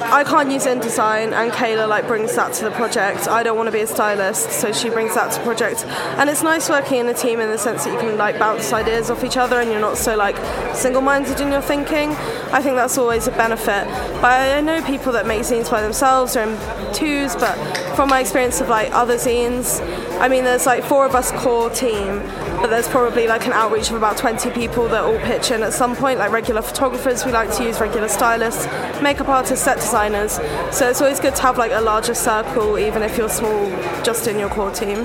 I 0.00 0.24
can't 0.24 0.50
use 0.50 0.64
InDesign, 0.64 1.32
and 1.32 1.52
Kayla 1.52 1.88
like 1.88 2.06
brings 2.06 2.34
that 2.36 2.54
to 2.54 2.64
the 2.64 2.70
project. 2.70 3.28
I 3.28 3.42
don't 3.42 3.56
want 3.56 3.66
to 3.66 3.72
be 3.72 3.80
a 3.80 3.86
stylist, 3.86 4.50
so 4.52 4.72
she 4.72 4.88
brings 4.88 5.14
that 5.14 5.32
to 5.32 5.38
the 5.38 5.44
project. 5.44 5.84
And 6.16 6.30
it's 6.30 6.42
nice 6.42 6.70
working 6.70 6.98
in 6.98 7.08
a 7.08 7.14
team 7.14 7.40
in 7.40 7.50
the 7.50 7.58
sense 7.58 7.84
that 7.84 7.92
you 7.92 7.98
can 7.98 8.16
like 8.16 8.38
bounce 8.38 8.72
ideas 8.72 9.10
off 9.10 9.24
each 9.24 9.36
other, 9.36 9.60
and 9.60 9.70
you're 9.70 9.80
not 9.80 9.98
so 9.98 10.16
like 10.16 10.36
single-minded 10.74 11.40
in 11.40 11.52
your 11.52 11.60
thinking. 11.60 12.12
I 12.52 12.62
think 12.62 12.76
that's 12.76 12.96
always 12.96 13.26
a 13.26 13.32
benefit. 13.32 13.86
But 14.22 14.56
I 14.56 14.60
know 14.60 14.82
people 14.82 15.12
that 15.12 15.26
make 15.26 15.42
zines 15.42 15.70
by 15.70 15.82
themselves 15.82 16.36
or 16.36 16.42
in 16.44 16.58
twos, 16.94 17.34
but 17.36 17.56
from 17.98 18.10
my 18.10 18.20
experience 18.20 18.60
of 18.60 18.68
like 18.68 18.94
other 18.94 19.16
zines, 19.16 19.80
I 20.20 20.28
mean, 20.28 20.44
there's 20.44 20.66
like 20.66 20.84
four 20.84 21.04
of 21.04 21.16
us 21.16 21.32
core 21.32 21.68
team, 21.68 22.20
but 22.60 22.68
there's 22.68 22.86
probably 22.86 23.26
like 23.26 23.44
an 23.44 23.52
outreach 23.52 23.90
of 23.90 23.96
about 23.96 24.16
20 24.16 24.50
people 24.50 24.88
that 24.90 25.02
all 25.02 25.18
pitch 25.18 25.50
in 25.50 25.64
at 25.64 25.72
some 25.72 25.96
point, 25.96 26.20
like 26.20 26.30
regular 26.30 26.62
photographers 26.62 27.26
we 27.26 27.32
like 27.32 27.52
to 27.56 27.64
use, 27.64 27.80
regular 27.80 28.06
stylists, 28.06 28.66
makeup 29.02 29.28
artists, 29.28 29.64
set 29.64 29.78
designers. 29.78 30.34
So 30.70 30.88
it's 30.88 31.00
always 31.00 31.18
good 31.18 31.34
to 31.34 31.42
have 31.42 31.58
like 31.58 31.72
a 31.72 31.80
larger 31.80 32.14
circle, 32.14 32.78
even 32.78 33.02
if 33.02 33.18
you're 33.18 33.28
small, 33.28 33.68
just 34.04 34.28
in 34.28 34.38
your 34.38 34.48
core 34.48 34.70
team. 34.70 34.98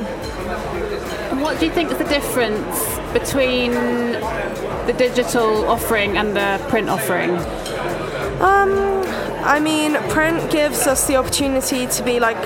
And 1.31 1.41
what 1.41 1.59
do 1.59 1.65
you 1.65 1.71
think 1.71 1.91
is 1.91 1.97
the 1.97 2.03
difference 2.03 2.77
between 3.11 3.71
the 3.71 4.93
digital 4.95 5.65
offering 5.65 6.15
and 6.15 6.35
the 6.35 6.63
print 6.69 6.89
offering? 6.89 7.31
Um, 8.39 9.01
I 9.43 9.59
mean, 9.59 9.95
print 10.11 10.51
gives 10.51 10.85
us 10.85 11.07
the 11.07 11.15
opportunity 11.15 11.87
to 11.87 12.03
be 12.03 12.19
like 12.19 12.37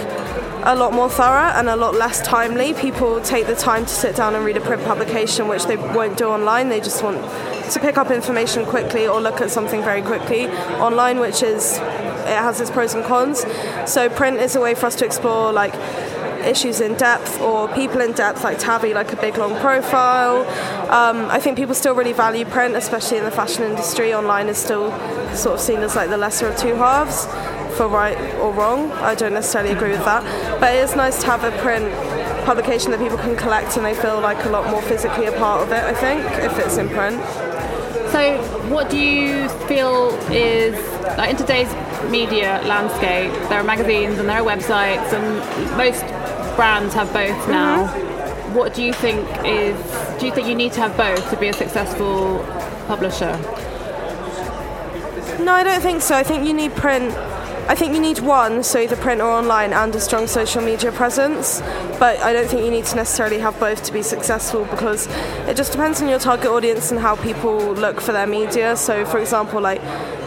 a 0.67 0.75
lot 0.75 0.91
more 0.91 1.09
thorough 1.09 1.49
and 1.57 1.69
a 1.69 1.75
lot 1.77 1.95
less 1.95 2.21
timely. 2.21 2.73
People 2.73 3.21
take 3.21 3.47
the 3.47 3.55
time 3.55 3.85
to 3.85 3.93
sit 3.93 4.17
down 4.17 4.35
and 4.35 4.43
read 4.43 4.57
a 4.57 4.61
print 4.61 4.83
publication, 4.83 5.47
which 5.47 5.63
they 5.63 5.77
won't 5.77 6.17
do 6.17 6.27
online. 6.27 6.67
They 6.67 6.81
just 6.81 7.01
want 7.01 7.21
to 7.71 7.79
pick 7.79 7.97
up 7.97 8.11
information 8.11 8.65
quickly 8.65 9.07
or 9.07 9.21
look 9.21 9.39
at 9.39 9.49
something 9.49 9.81
very 9.81 10.01
quickly 10.01 10.49
online, 10.79 11.19
which 11.21 11.41
is 11.41 11.77
it 11.77 12.37
has 12.37 12.59
its 12.59 12.69
pros 12.69 12.93
and 12.93 13.05
cons. 13.05 13.45
So 13.85 14.09
print 14.09 14.41
is 14.41 14.57
a 14.57 14.59
way 14.59 14.75
for 14.75 14.87
us 14.87 14.95
to 14.97 15.05
explore 15.05 15.53
like 15.53 15.73
issues 16.45 16.81
in 16.81 16.95
depth 16.95 17.39
or 17.39 17.69
people 17.69 18.01
in 18.01 18.11
depth 18.11 18.43
like 18.43 18.59
Tavi, 18.59 18.93
like 18.93 19.13
a 19.13 19.15
big 19.15 19.37
long 19.37 19.57
profile. 19.61 20.41
Um, 20.91 21.29
I 21.29 21.39
think 21.39 21.57
people 21.57 21.75
still 21.75 21.95
really 21.95 22.13
value 22.13 22.43
print, 22.43 22.75
especially 22.75 23.19
in 23.19 23.23
the 23.23 23.31
fashion 23.31 23.63
industry. 23.63 24.13
Online 24.13 24.49
is 24.49 24.57
still 24.57 24.91
sort 25.33 25.55
of 25.55 25.61
seen 25.61 25.79
as 25.79 25.95
like 25.95 26.09
the 26.09 26.17
lesser 26.17 26.47
of 26.47 26.57
two 26.57 26.75
halves, 26.75 27.25
for 27.77 27.87
right 27.87 28.17
or 28.35 28.51
wrong. 28.51 28.91
I 28.91 29.15
don't 29.15 29.33
necessarily 29.33 29.71
agree 29.71 29.91
with 29.91 30.03
that, 30.05 30.23
but 30.59 30.73
it 30.73 30.79
is 30.79 30.95
nice 30.95 31.21
to 31.21 31.27
have 31.27 31.43
a 31.43 31.51
print 31.59 31.93
publication 32.45 32.91
that 32.91 32.99
people 32.99 33.17
can 33.17 33.35
collect 33.35 33.77
and 33.77 33.85
they 33.85 33.93
feel 33.93 34.19
like 34.19 34.43
a 34.45 34.49
lot 34.49 34.69
more 34.69 34.81
physically 34.81 35.25
a 35.25 35.31
part 35.33 35.61
of 35.63 35.71
it. 35.71 35.83
I 35.83 35.93
think 35.93 36.21
if 36.43 36.57
it's 36.59 36.77
in 36.77 36.89
print. 36.89 37.21
So, 38.11 38.41
what 38.69 38.89
do 38.89 38.97
you 38.97 39.49
feel 39.67 40.09
is 40.31 40.75
like 41.17 41.31
in 41.31 41.35
today's 41.37 41.71
media 42.09 42.61
landscape. 42.65 43.31
There 43.49 43.59
are 43.59 43.63
magazines 43.63 44.17
and 44.19 44.29
there 44.29 44.41
are 44.41 44.45
websites, 44.45 45.11
and 45.13 45.77
most 45.77 46.01
brands 46.55 46.93
have 46.93 47.11
both 47.13 47.49
now. 47.49 47.87
Mm-hmm. 47.87 48.55
What 48.55 48.73
do 48.73 48.83
you 48.83 48.93
think 48.93 49.27
is? 49.45 49.77
Do 50.19 50.25
you 50.25 50.31
think 50.31 50.47
you 50.47 50.55
need 50.55 50.73
to 50.73 50.81
have 50.81 50.95
both 50.95 51.29
to 51.29 51.37
be 51.37 51.47
a 51.49 51.53
successful 51.53 52.39
publisher? 52.87 53.37
No, 55.43 55.53
I 55.53 55.63
don't 55.63 55.81
think 55.81 56.01
so. 56.01 56.15
I 56.15 56.23
think 56.23 56.47
you 56.47 56.53
need 56.53 56.73
print 56.75 57.13
I 57.69 57.75
think 57.75 57.93
you 57.93 57.99
need 57.99 58.19
one, 58.19 58.63
so 58.63 58.79
either 58.79 58.95
print 58.95 59.19
or 59.19 59.29
online, 59.29 59.73
and 59.73 59.93
a 59.93 59.99
strong 59.99 60.25
social 60.27 60.61
media 60.61 60.89
presence. 60.93 61.59
But 61.99 62.17
I 62.19 62.31
don't 62.31 62.47
think 62.47 62.63
you 62.63 62.71
need 62.71 62.85
to 62.85 62.95
necessarily 62.95 63.39
have 63.39 63.59
both 63.59 63.83
to 63.83 63.91
be 63.91 64.01
successful 64.01 64.63
because 64.63 65.07
it 65.49 65.57
just 65.57 65.73
depends 65.73 66.01
on 66.01 66.07
your 66.07 66.19
target 66.19 66.47
audience 66.47 66.91
and 66.91 66.99
how 66.99 67.17
people 67.17 67.73
look 67.73 67.99
for 67.99 68.13
their 68.13 68.25
media. 68.25 68.77
So, 68.77 69.05
for 69.05 69.19
example, 69.19 69.59
like 69.59 69.81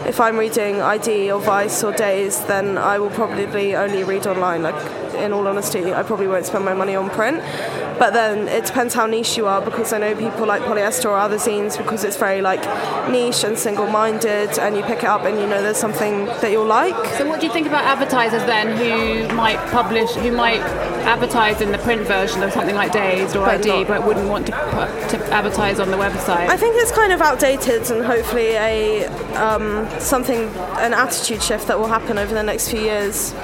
if 0.05 0.19
I'm 0.19 0.37
reading 0.37 0.81
ID 0.81 1.31
or 1.31 1.39
Vice 1.39 1.83
or 1.83 1.91
Dazed, 1.91 2.47
then 2.47 2.77
I 2.77 2.99
will 2.99 3.09
probably 3.09 3.75
only 3.75 4.03
read 4.03 4.27
online. 4.27 4.61
Like, 4.61 4.75
in 5.15 5.33
all 5.33 5.47
honesty, 5.47 5.93
I 5.93 6.03
probably 6.03 6.27
won't 6.27 6.45
spend 6.45 6.63
my 6.63 6.75
money 6.75 6.95
on 6.95 7.09
print. 7.09 7.41
But 8.01 8.13
then 8.13 8.47
it 8.47 8.65
depends 8.65 8.95
how 8.95 9.05
niche 9.05 9.37
you 9.37 9.45
are 9.45 9.61
because 9.61 9.93
I 9.93 9.99
know 9.99 10.15
people 10.15 10.47
like 10.47 10.63
polyester 10.63 11.05
or 11.05 11.17
other 11.17 11.35
zines 11.35 11.77
because 11.77 12.03
it's 12.03 12.17
very 12.17 12.41
like 12.41 12.61
niche 13.11 13.43
and 13.43 13.55
single-minded, 13.55 14.57
and 14.57 14.75
you 14.75 14.81
pick 14.81 15.03
it 15.03 15.05
up 15.05 15.23
and 15.25 15.37
you 15.37 15.45
know 15.45 15.61
there's 15.61 15.77
something 15.77 16.25
that 16.25 16.49
you'll 16.49 16.65
like. 16.65 16.95
So, 17.17 17.29
what 17.29 17.39
do 17.39 17.45
you 17.45 17.53
think 17.53 17.67
about 17.67 17.83
advertisers 17.83 18.43
then 18.45 18.75
who 18.75 19.31
might 19.35 19.59
publish, 19.69 20.09
who 20.15 20.31
might 20.31 20.61
advertise 21.05 21.61
in 21.61 21.71
the 21.71 21.77
print 21.77 22.01
version 22.07 22.41
of 22.41 22.51
something 22.51 22.75
like 22.75 22.91
Dazed 22.91 23.35
or 23.35 23.45
but 23.45 23.59
ID, 23.59 23.67
not. 23.67 23.87
but 23.87 24.07
wouldn't 24.07 24.27
want 24.27 24.47
to 24.47 24.51
put, 24.51 25.09
to 25.09 25.23
advertise 25.31 25.79
on 25.79 25.91
the 25.91 25.97
website? 25.97 26.49
I 26.49 26.57
think 26.57 26.77
it's 26.77 26.91
kind 26.91 27.13
of 27.13 27.21
outdated, 27.21 27.91
and 27.91 28.03
hopefully 28.03 28.53
a 28.55 29.05
um, 29.35 29.87
something 29.99 30.49
an 30.79 30.95
attitude 30.95 31.43
shift 31.43 31.67
that 31.67 31.77
will 31.77 31.87
happen 31.87 32.17
over 32.17 32.33
the 32.33 32.41
next 32.41 32.71
few 32.71 32.81
years 32.81 33.35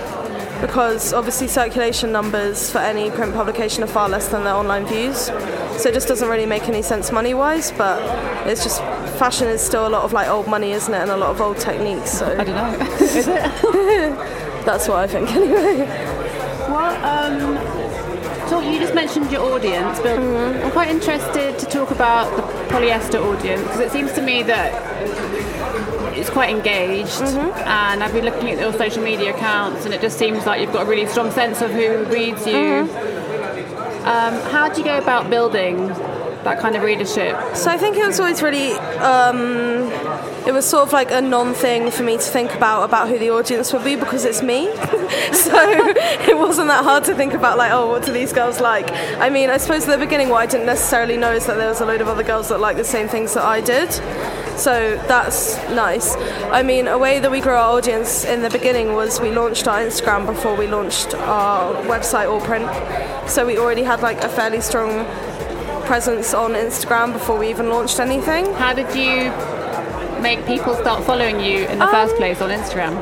because 0.61 1.13
obviously 1.13 1.47
circulation 1.47 2.11
numbers 2.11 2.71
for 2.71 2.79
any 2.79 3.11
print 3.11 3.33
publication 3.33 3.83
are 3.83 3.87
far 3.87 4.09
less 4.09 4.27
than 4.27 4.43
their 4.43 4.53
online 4.53 4.85
views. 4.85 5.25
So 5.81 5.89
it 5.89 5.93
just 5.93 6.07
doesn't 6.07 6.27
really 6.27 6.45
make 6.45 6.63
any 6.63 6.81
sense 6.81 7.11
money 7.11 7.33
wise, 7.33 7.71
but 7.71 8.01
it's 8.47 8.63
just 8.63 8.81
fashion 9.19 9.47
is 9.47 9.61
still 9.61 9.87
a 9.87 9.89
lot 9.89 10.03
of 10.03 10.13
like 10.13 10.27
old 10.27 10.47
money, 10.47 10.71
isn't 10.71 10.93
it? 10.93 10.97
And 10.97 11.11
a 11.11 11.17
lot 11.17 11.29
of 11.29 11.41
old 11.41 11.57
techniques. 11.57 12.11
So 12.11 12.25
I 12.25 12.43
don't 12.43 12.55
know. 12.55 12.85
is 12.99 13.27
it? 13.27 13.27
That's 14.65 14.87
what 14.87 14.99
I 14.99 15.07
think 15.07 15.29
anyway. 15.31 15.77
Well, 16.67 16.93
um, 17.05 17.57
so 18.49 18.59
you 18.59 18.79
just 18.79 18.93
mentioned 18.93 19.31
your 19.31 19.41
audience, 19.53 19.99
but 19.99 20.19
mm-hmm. 20.19 20.65
I'm 20.65 20.71
quite 20.71 20.89
interested 20.89 21.59
to 21.59 21.65
talk 21.65 21.91
about 21.91 22.35
the 22.35 22.43
polyester 22.73 23.21
audience 23.21 23.61
because 23.63 23.79
it 23.79 23.91
seems 23.91 24.13
to 24.13 24.21
me 24.21 24.43
that 24.43 24.71
it's 26.17 26.29
quite 26.29 26.49
engaged, 26.49 27.21
mm-hmm. 27.21 27.57
and 27.67 28.03
I've 28.03 28.13
been 28.13 28.25
looking 28.25 28.49
at 28.49 28.59
your 28.59 28.73
social 28.73 29.03
media 29.03 29.35
accounts, 29.35 29.85
and 29.85 29.93
it 29.93 30.01
just 30.01 30.17
seems 30.17 30.45
like 30.45 30.61
you've 30.61 30.73
got 30.73 30.85
a 30.85 30.89
really 30.89 31.07
strong 31.07 31.31
sense 31.31 31.61
of 31.61 31.71
who 31.71 32.03
reads 32.05 32.45
you. 32.45 32.53
Mm-hmm. 32.53 34.07
Um, 34.07 34.33
how 34.51 34.69
do 34.69 34.79
you 34.79 34.85
go 34.85 34.97
about 34.97 35.29
building 35.29 35.87
that 35.87 36.59
kind 36.59 36.75
of 36.75 36.81
readership? 36.81 37.35
So 37.55 37.69
I 37.69 37.77
think 37.77 37.97
it 37.97 38.05
was 38.05 38.19
always 38.19 38.41
really. 38.41 38.73
Um, 38.99 39.91
it 40.47 40.53
was 40.53 40.65
sort 40.65 40.87
of 40.87 40.93
like 40.93 41.11
a 41.11 41.21
non-thing 41.21 41.91
for 41.91 42.03
me 42.03 42.13
to 42.13 42.23
think 42.23 42.53
about 42.53 42.83
about 42.83 43.09
who 43.09 43.19
the 43.19 43.31
audience 43.31 43.73
would 43.73 43.83
be 43.83 43.97
because 43.97 44.23
it's 44.23 44.41
me. 44.41 44.73
so 45.33 45.59
it 46.25 46.37
wasn't 46.37 46.69
that 46.69 46.85
hard 46.85 47.03
to 47.03 47.15
think 47.15 47.33
about 47.33 47.57
like, 47.57 47.73
oh, 47.73 47.87
what 47.87 48.05
do 48.05 48.13
these 48.13 48.31
girls 48.31 48.61
like? 48.61 48.89
I 49.19 49.29
mean, 49.29 49.49
I 49.49 49.57
suppose 49.57 49.87
at 49.89 49.99
the 49.99 50.05
beginning, 50.05 50.29
what 50.29 50.37
I 50.37 50.45
didn't 50.45 50.67
necessarily 50.67 51.17
know 51.17 51.33
is 51.33 51.45
that 51.47 51.57
there 51.57 51.67
was 51.67 51.81
a 51.81 51.85
load 51.85 51.99
of 51.99 52.07
other 52.07 52.23
girls 52.23 52.47
that 52.47 52.61
like 52.61 52.77
the 52.77 52.85
same 52.85 53.09
things 53.09 53.33
that 53.33 53.43
I 53.43 53.59
did. 53.59 53.89
So 54.57 54.99
that's 55.07 55.55
nice. 55.69 56.15
I 56.51 56.63
mean, 56.63 56.87
a 56.87 56.97
way 56.97 57.19
that 57.19 57.29
we 57.29 57.41
grew 57.41 57.53
our 57.53 57.77
audience 57.77 58.25
in 58.25 58.41
the 58.41 58.49
beginning 58.49 58.93
was 58.93 59.21
we 59.21 59.31
launched 59.31 59.67
our 59.67 59.79
Instagram 59.79 60.25
before 60.25 60.55
we 60.55 60.65
launched 60.65 61.13
our 61.13 61.75
website 61.83 62.31
or 62.31 62.41
print. 62.41 62.67
So 63.29 63.45
we 63.45 63.59
already 63.59 63.83
had 63.83 64.01
like 64.01 64.23
a 64.23 64.29
fairly 64.29 64.61
strong 64.61 65.05
presence 65.85 66.33
on 66.33 66.53
Instagram 66.53 67.13
before 67.13 67.37
we 67.37 67.49
even 67.49 67.69
launched 67.69 67.99
anything. 67.99 68.51
How 68.53 68.73
did 68.73 68.93
you 68.95 69.31
make 70.21 70.43
people 70.47 70.73
start 70.73 71.03
following 71.03 71.39
you 71.39 71.65
in 71.67 71.77
the 71.77 71.85
um, 71.85 71.91
first 71.91 72.15
place 72.15 72.41
on 72.41 72.49
Instagram? 72.49 72.97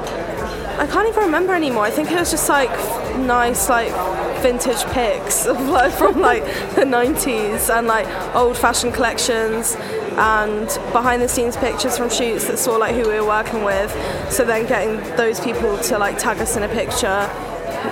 I 0.78 0.86
can't 0.88 1.08
even 1.08 1.24
remember 1.24 1.54
anymore. 1.54 1.84
I 1.84 1.90
think 1.90 2.12
it 2.12 2.20
was 2.20 2.32
just 2.32 2.50
like 2.50 2.70
nice, 3.18 3.70
like 3.70 3.94
vintage 4.42 4.84
pics 4.92 5.46
of 5.46 5.60
like 5.70 5.94
from 6.00 6.20
like 6.20 6.44
the 6.76 6.84
90s 6.84 7.74
and 7.74 7.88
like 7.88 8.08
old 8.36 8.58
fashioned 8.58 8.94
collections 8.94 9.78
and 10.18 10.68
behind 10.92 11.22
the 11.22 11.28
scenes 11.28 11.58
pictures 11.58 11.98
from 11.98 12.10
shoots 12.10 12.48
that 12.48 12.58
saw 12.58 12.78
like 12.78 12.96
who 12.96 13.08
we 13.08 13.20
were 13.20 13.26
working 13.26 13.64
with. 13.64 13.92
So 14.32 14.46
then 14.46 14.66
getting 14.66 14.98
those 15.18 15.40
people 15.40 15.78
to 15.78 15.98
like 15.98 16.18
tag 16.18 16.40
us 16.40 16.56
in 16.56 16.64
a 16.64 16.70
picture, 16.70 17.28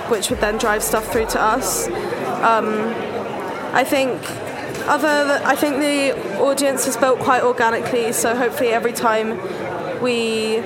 which 0.08 0.30
would 0.30 0.40
then 0.40 0.58
drive 0.58 0.82
stuff 0.82 1.10
through 1.12 1.26
to 1.26 1.40
us. 1.40 1.88
Um, 2.42 2.92
I 3.74 3.84
think 3.84 4.20
other 4.86 5.40
I 5.44 5.56
think 5.56 5.76
the 5.76 6.40
audience 6.40 6.86
is 6.86 6.96
built 6.96 7.18
quite 7.20 7.42
organically. 7.42 8.12
So 8.12 8.34
hopefully 8.36 8.70
every 8.70 8.92
time 8.92 9.38
we 10.02 10.62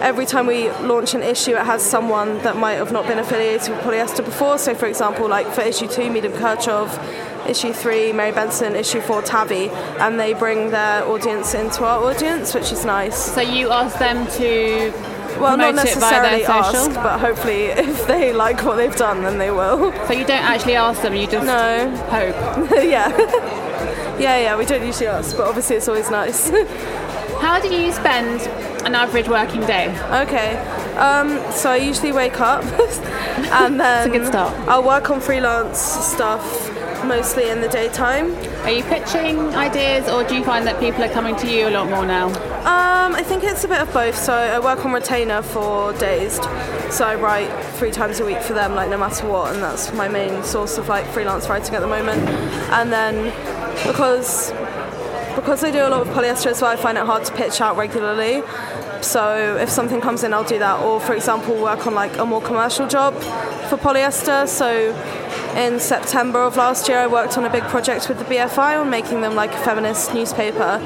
every 0.00 0.26
time 0.26 0.46
we 0.46 0.70
launch 0.82 1.14
an 1.14 1.22
issue, 1.22 1.52
it 1.52 1.64
has 1.64 1.84
someone 1.84 2.38
that 2.38 2.56
might 2.56 2.74
have 2.74 2.92
not 2.92 3.06
been 3.06 3.18
affiliated 3.18 3.70
with 3.70 3.80
polyester 3.80 4.24
before. 4.24 4.58
So, 4.58 4.74
for 4.74 4.86
example, 4.86 5.28
like 5.28 5.46
for 5.52 5.62
issue 5.62 5.88
two, 5.88 6.10
Medium 6.10 6.32
Kirchhoff, 6.34 6.98
issue 7.48 7.72
three, 7.72 8.12
Mary 8.12 8.32
Benson, 8.32 8.74
issue 8.74 9.00
four, 9.00 9.22
Tavi, 9.22 9.68
and 10.00 10.18
they 10.18 10.34
bring 10.34 10.70
their 10.70 11.04
audience 11.04 11.54
into 11.54 11.84
our 11.84 12.02
audience, 12.02 12.54
which 12.54 12.72
is 12.72 12.84
nice. 12.84 13.16
So 13.16 13.40
you 13.40 13.70
ask 13.70 13.98
them 13.98 14.26
to 14.32 14.92
well, 15.40 15.56
not 15.56 15.74
necessarily 15.74 16.44
ask, 16.44 16.94
but 16.94 17.18
hopefully, 17.18 17.64
if 17.66 18.06
they 18.06 18.32
like 18.32 18.64
what 18.64 18.76
they've 18.76 18.96
done, 18.96 19.22
then 19.22 19.38
they 19.38 19.50
will. 19.50 19.92
So 20.06 20.12
you 20.12 20.24
don't 20.24 20.44
actually 20.44 20.76
ask 20.76 21.02
them; 21.02 21.14
you 21.14 21.26
just 21.26 21.46
no 21.46 21.90
hope. 22.06 22.70
yeah, 22.82 23.08
yeah, 24.18 24.38
yeah. 24.38 24.56
We 24.56 24.64
don't 24.64 24.84
usually 24.84 25.08
ask, 25.08 25.36
but 25.36 25.46
obviously, 25.46 25.76
it's 25.76 25.88
always 25.88 26.10
nice. 26.10 26.50
How 27.40 27.60
do 27.60 27.68
you 27.68 27.92
spend 27.92 28.40
an 28.86 28.94
average 28.94 29.28
working 29.28 29.60
day? 29.62 29.88
Okay, 30.22 30.56
um, 30.96 31.28
so 31.52 31.70
I 31.70 31.76
usually 31.76 32.12
wake 32.12 32.40
up 32.40 32.64
and 33.52 33.80
then 33.80 34.08
a 34.08 34.12
good 34.12 34.26
start. 34.26 34.54
I'll 34.68 34.84
work 34.84 35.10
on 35.10 35.20
freelance 35.20 35.78
stuff 35.78 36.72
mostly 37.04 37.50
in 37.50 37.60
the 37.60 37.68
daytime. 37.68 38.34
Are 38.64 38.70
you 38.70 38.84
pitching 38.84 39.38
ideas, 39.54 40.08
or 40.08 40.24
do 40.24 40.36
you 40.36 40.44
find 40.44 40.66
that 40.66 40.78
people 40.80 41.02
are 41.02 41.08
coming 41.08 41.36
to 41.36 41.50
you 41.50 41.68
a 41.68 41.70
lot 41.70 41.90
more 41.90 42.06
now? 42.06 42.28
Um, 42.60 43.14
I 43.14 43.22
think 43.22 43.42
it's 43.44 43.64
a 43.64 43.68
bit 43.68 43.80
of 43.80 43.92
both. 43.92 44.16
So 44.16 44.32
I 44.32 44.58
work 44.60 44.84
on 44.84 44.92
retainer 44.92 45.42
for 45.42 45.92
Dazed, 45.94 46.44
so 46.90 47.04
I 47.04 47.16
write 47.16 47.50
three 47.74 47.90
times 47.90 48.20
a 48.20 48.24
week 48.24 48.40
for 48.40 48.54
them, 48.54 48.74
like 48.74 48.88
no 48.88 48.98
matter 48.98 49.28
what, 49.28 49.52
and 49.52 49.62
that's 49.62 49.92
my 49.92 50.08
main 50.08 50.42
source 50.44 50.78
of 50.78 50.88
like 50.88 51.06
freelance 51.06 51.48
writing 51.48 51.74
at 51.74 51.80
the 51.80 51.88
moment. 51.88 52.22
And 52.70 52.92
then 52.92 53.24
because 53.86 54.52
because 55.36 55.62
I 55.62 55.70
do 55.70 55.86
a 55.86 55.90
lot 55.90 56.00
of 56.00 56.08
polyester 56.08 56.46
as 56.46 56.62
well, 56.62 56.70
I 56.70 56.76
find 56.76 56.96
it 56.96 57.04
hard 57.04 57.24
to 57.26 57.32
pitch 57.34 57.60
out 57.60 57.76
regularly. 57.76 58.42
So 59.02 59.56
if 59.56 59.68
something 59.70 60.00
comes 60.00 60.24
in, 60.24 60.32
I'll 60.32 60.44
do 60.44 60.58
that. 60.58 60.80
Or 60.80 61.00
for 61.00 61.14
example, 61.14 61.54
work 61.60 61.86
on 61.86 61.94
like 61.94 62.16
a 62.18 62.26
more 62.26 62.40
commercial 62.40 62.86
job 62.86 63.14
for 63.68 63.76
polyester. 63.76 64.46
So 64.48 64.94
in 65.56 65.80
September 65.80 66.42
of 66.42 66.56
last 66.56 66.88
year, 66.88 66.98
I 66.98 67.06
worked 67.06 67.38
on 67.38 67.44
a 67.44 67.50
big 67.50 67.62
project 67.64 68.08
with 68.08 68.18
the 68.18 68.24
BFI 68.24 68.80
on 68.80 68.90
making 68.90 69.22
them 69.22 69.34
like 69.34 69.52
a 69.52 69.58
feminist 69.58 70.12
newspaper. 70.12 70.78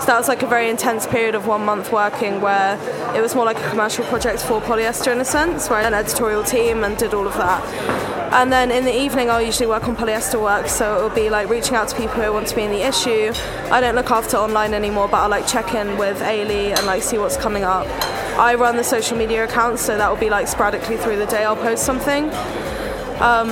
So 0.00 0.06
that 0.06 0.18
was 0.18 0.28
like 0.28 0.42
a 0.42 0.46
very 0.46 0.68
intense 0.68 1.06
period 1.06 1.34
of 1.34 1.46
one 1.46 1.64
month 1.64 1.92
working 1.92 2.40
where 2.40 2.78
it 3.16 3.20
was 3.20 3.34
more 3.34 3.44
like 3.44 3.58
a 3.58 3.70
commercial 3.70 4.04
project 4.04 4.42
for 4.42 4.60
polyester 4.60 5.12
in 5.12 5.20
a 5.20 5.24
sense, 5.24 5.70
where 5.70 5.78
I 5.78 5.82
had 5.82 5.92
an 5.92 5.98
editorial 5.98 6.42
team 6.42 6.84
and 6.84 6.96
did 6.96 7.14
all 7.14 7.26
of 7.26 7.34
that. 7.34 8.15
And 8.32 8.52
then 8.52 8.70
in 8.70 8.84
the 8.84 8.94
evening, 8.94 9.30
I'll 9.30 9.42
usually 9.42 9.66
work 9.66 9.88
on 9.88 9.96
polyester 9.96 10.40
work, 10.40 10.68
so 10.68 10.96
it'll 10.96 11.10
be 11.10 11.30
like 11.30 11.48
reaching 11.48 11.74
out 11.74 11.88
to 11.88 11.96
people 11.96 12.22
who 12.22 12.32
want 12.32 12.46
to 12.48 12.56
be 12.56 12.62
in 12.62 12.70
the 12.70 12.86
issue. 12.86 13.32
I 13.70 13.80
don't 13.80 13.94
look 13.94 14.10
after 14.10 14.36
online 14.36 14.74
anymore, 14.74 15.08
but 15.08 15.18
I'll 15.18 15.30
like 15.30 15.46
check 15.46 15.74
in 15.74 15.96
with 15.96 16.18
Ailey 16.18 16.76
and 16.76 16.86
like 16.86 17.02
see 17.02 17.18
what's 17.18 17.36
coming 17.36 17.64
up. 17.64 17.86
I 18.38 18.54
run 18.54 18.76
the 18.76 18.84
social 18.84 19.16
media 19.16 19.44
accounts, 19.44 19.82
so 19.82 19.96
that 19.96 20.10
will 20.10 20.18
be 20.18 20.30
like 20.30 20.48
sporadically 20.48 20.96
through 20.96 21.16
the 21.16 21.26
day 21.26 21.44
I'll 21.44 21.56
post 21.56 21.84
something 21.84 22.30
um, 23.20 23.50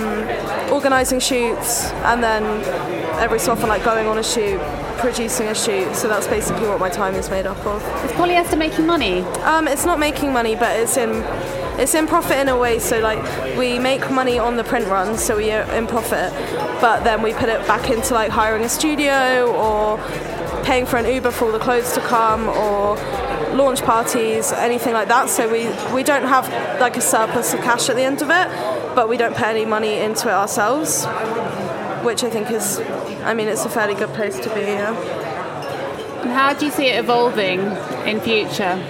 organising 0.72 1.20
shoots, 1.20 1.90
and 2.04 2.22
then 2.22 2.44
every 3.20 3.38
so 3.38 3.52
often 3.52 3.68
like 3.68 3.84
going 3.84 4.06
on 4.06 4.18
a 4.18 4.22
shoot, 4.22 4.60
producing 4.98 5.48
a 5.48 5.54
shoot. 5.54 5.94
So 5.94 6.08
that's 6.08 6.26
basically 6.26 6.68
what 6.68 6.80
my 6.80 6.90
time 6.90 7.14
is 7.14 7.30
made 7.30 7.46
up 7.46 7.58
of. 7.66 7.82
Is 8.04 8.12
polyester 8.12 8.58
making 8.58 8.86
money? 8.86 9.20
Um, 9.42 9.68
it's 9.68 9.84
not 9.84 9.98
making 9.98 10.32
money, 10.32 10.54
but 10.54 10.78
it's 10.78 10.96
in 10.96 11.22
it's 11.78 11.94
in 11.94 12.06
profit 12.06 12.38
in 12.38 12.48
a 12.48 12.56
way. 12.56 12.78
So 12.78 13.00
like 13.00 13.22
we 13.56 13.78
make 13.78 14.10
money 14.10 14.38
on 14.38 14.56
the 14.56 14.64
print 14.64 14.86
run, 14.86 15.16
so 15.18 15.36
we 15.36 15.50
are 15.50 15.62
in 15.74 15.86
profit, 15.86 16.32
but 16.80 17.04
then 17.04 17.22
we 17.22 17.32
put 17.34 17.48
it 17.48 17.66
back 17.66 17.90
into 17.90 18.14
like 18.14 18.30
hiring 18.30 18.64
a 18.64 18.68
studio 18.68 19.52
or 19.52 19.98
paying 20.64 20.86
for 20.86 20.96
an 20.96 21.06
Uber 21.06 21.30
for 21.30 21.46
all 21.46 21.52
the 21.52 21.58
clothes 21.58 21.92
to 21.92 22.00
come 22.00 22.48
or 22.48 22.96
launch 23.54 23.82
parties, 23.82 24.52
anything 24.52 24.92
like 24.92 25.08
that. 25.08 25.28
So 25.28 25.50
we, 25.50 25.66
we 25.94 26.02
don't 26.02 26.26
have 26.26 26.48
like 26.80 26.96
a 26.96 27.00
surplus 27.00 27.54
of 27.54 27.60
cash 27.60 27.88
at 27.88 27.96
the 27.96 28.02
end 28.02 28.22
of 28.22 28.30
it, 28.30 28.48
but 28.94 29.08
we 29.08 29.16
don't 29.16 29.36
pay 29.36 29.50
any 29.50 29.64
money 29.64 29.98
into 29.98 30.28
it 30.28 30.32
ourselves, 30.32 31.04
which 32.04 32.24
I 32.24 32.30
think 32.30 32.50
is, 32.50 32.80
I 33.22 33.34
mean, 33.34 33.48
it's 33.48 33.64
a 33.64 33.68
fairly 33.68 33.94
good 33.94 34.10
place 34.10 34.38
to 34.40 34.54
be. 34.54 34.62
Yeah. 34.62 34.94
And 36.22 36.30
how 36.32 36.54
do 36.54 36.64
you 36.66 36.72
see 36.72 36.86
it 36.86 36.98
evolving 36.98 37.60
in 38.06 38.20
future? 38.20 38.82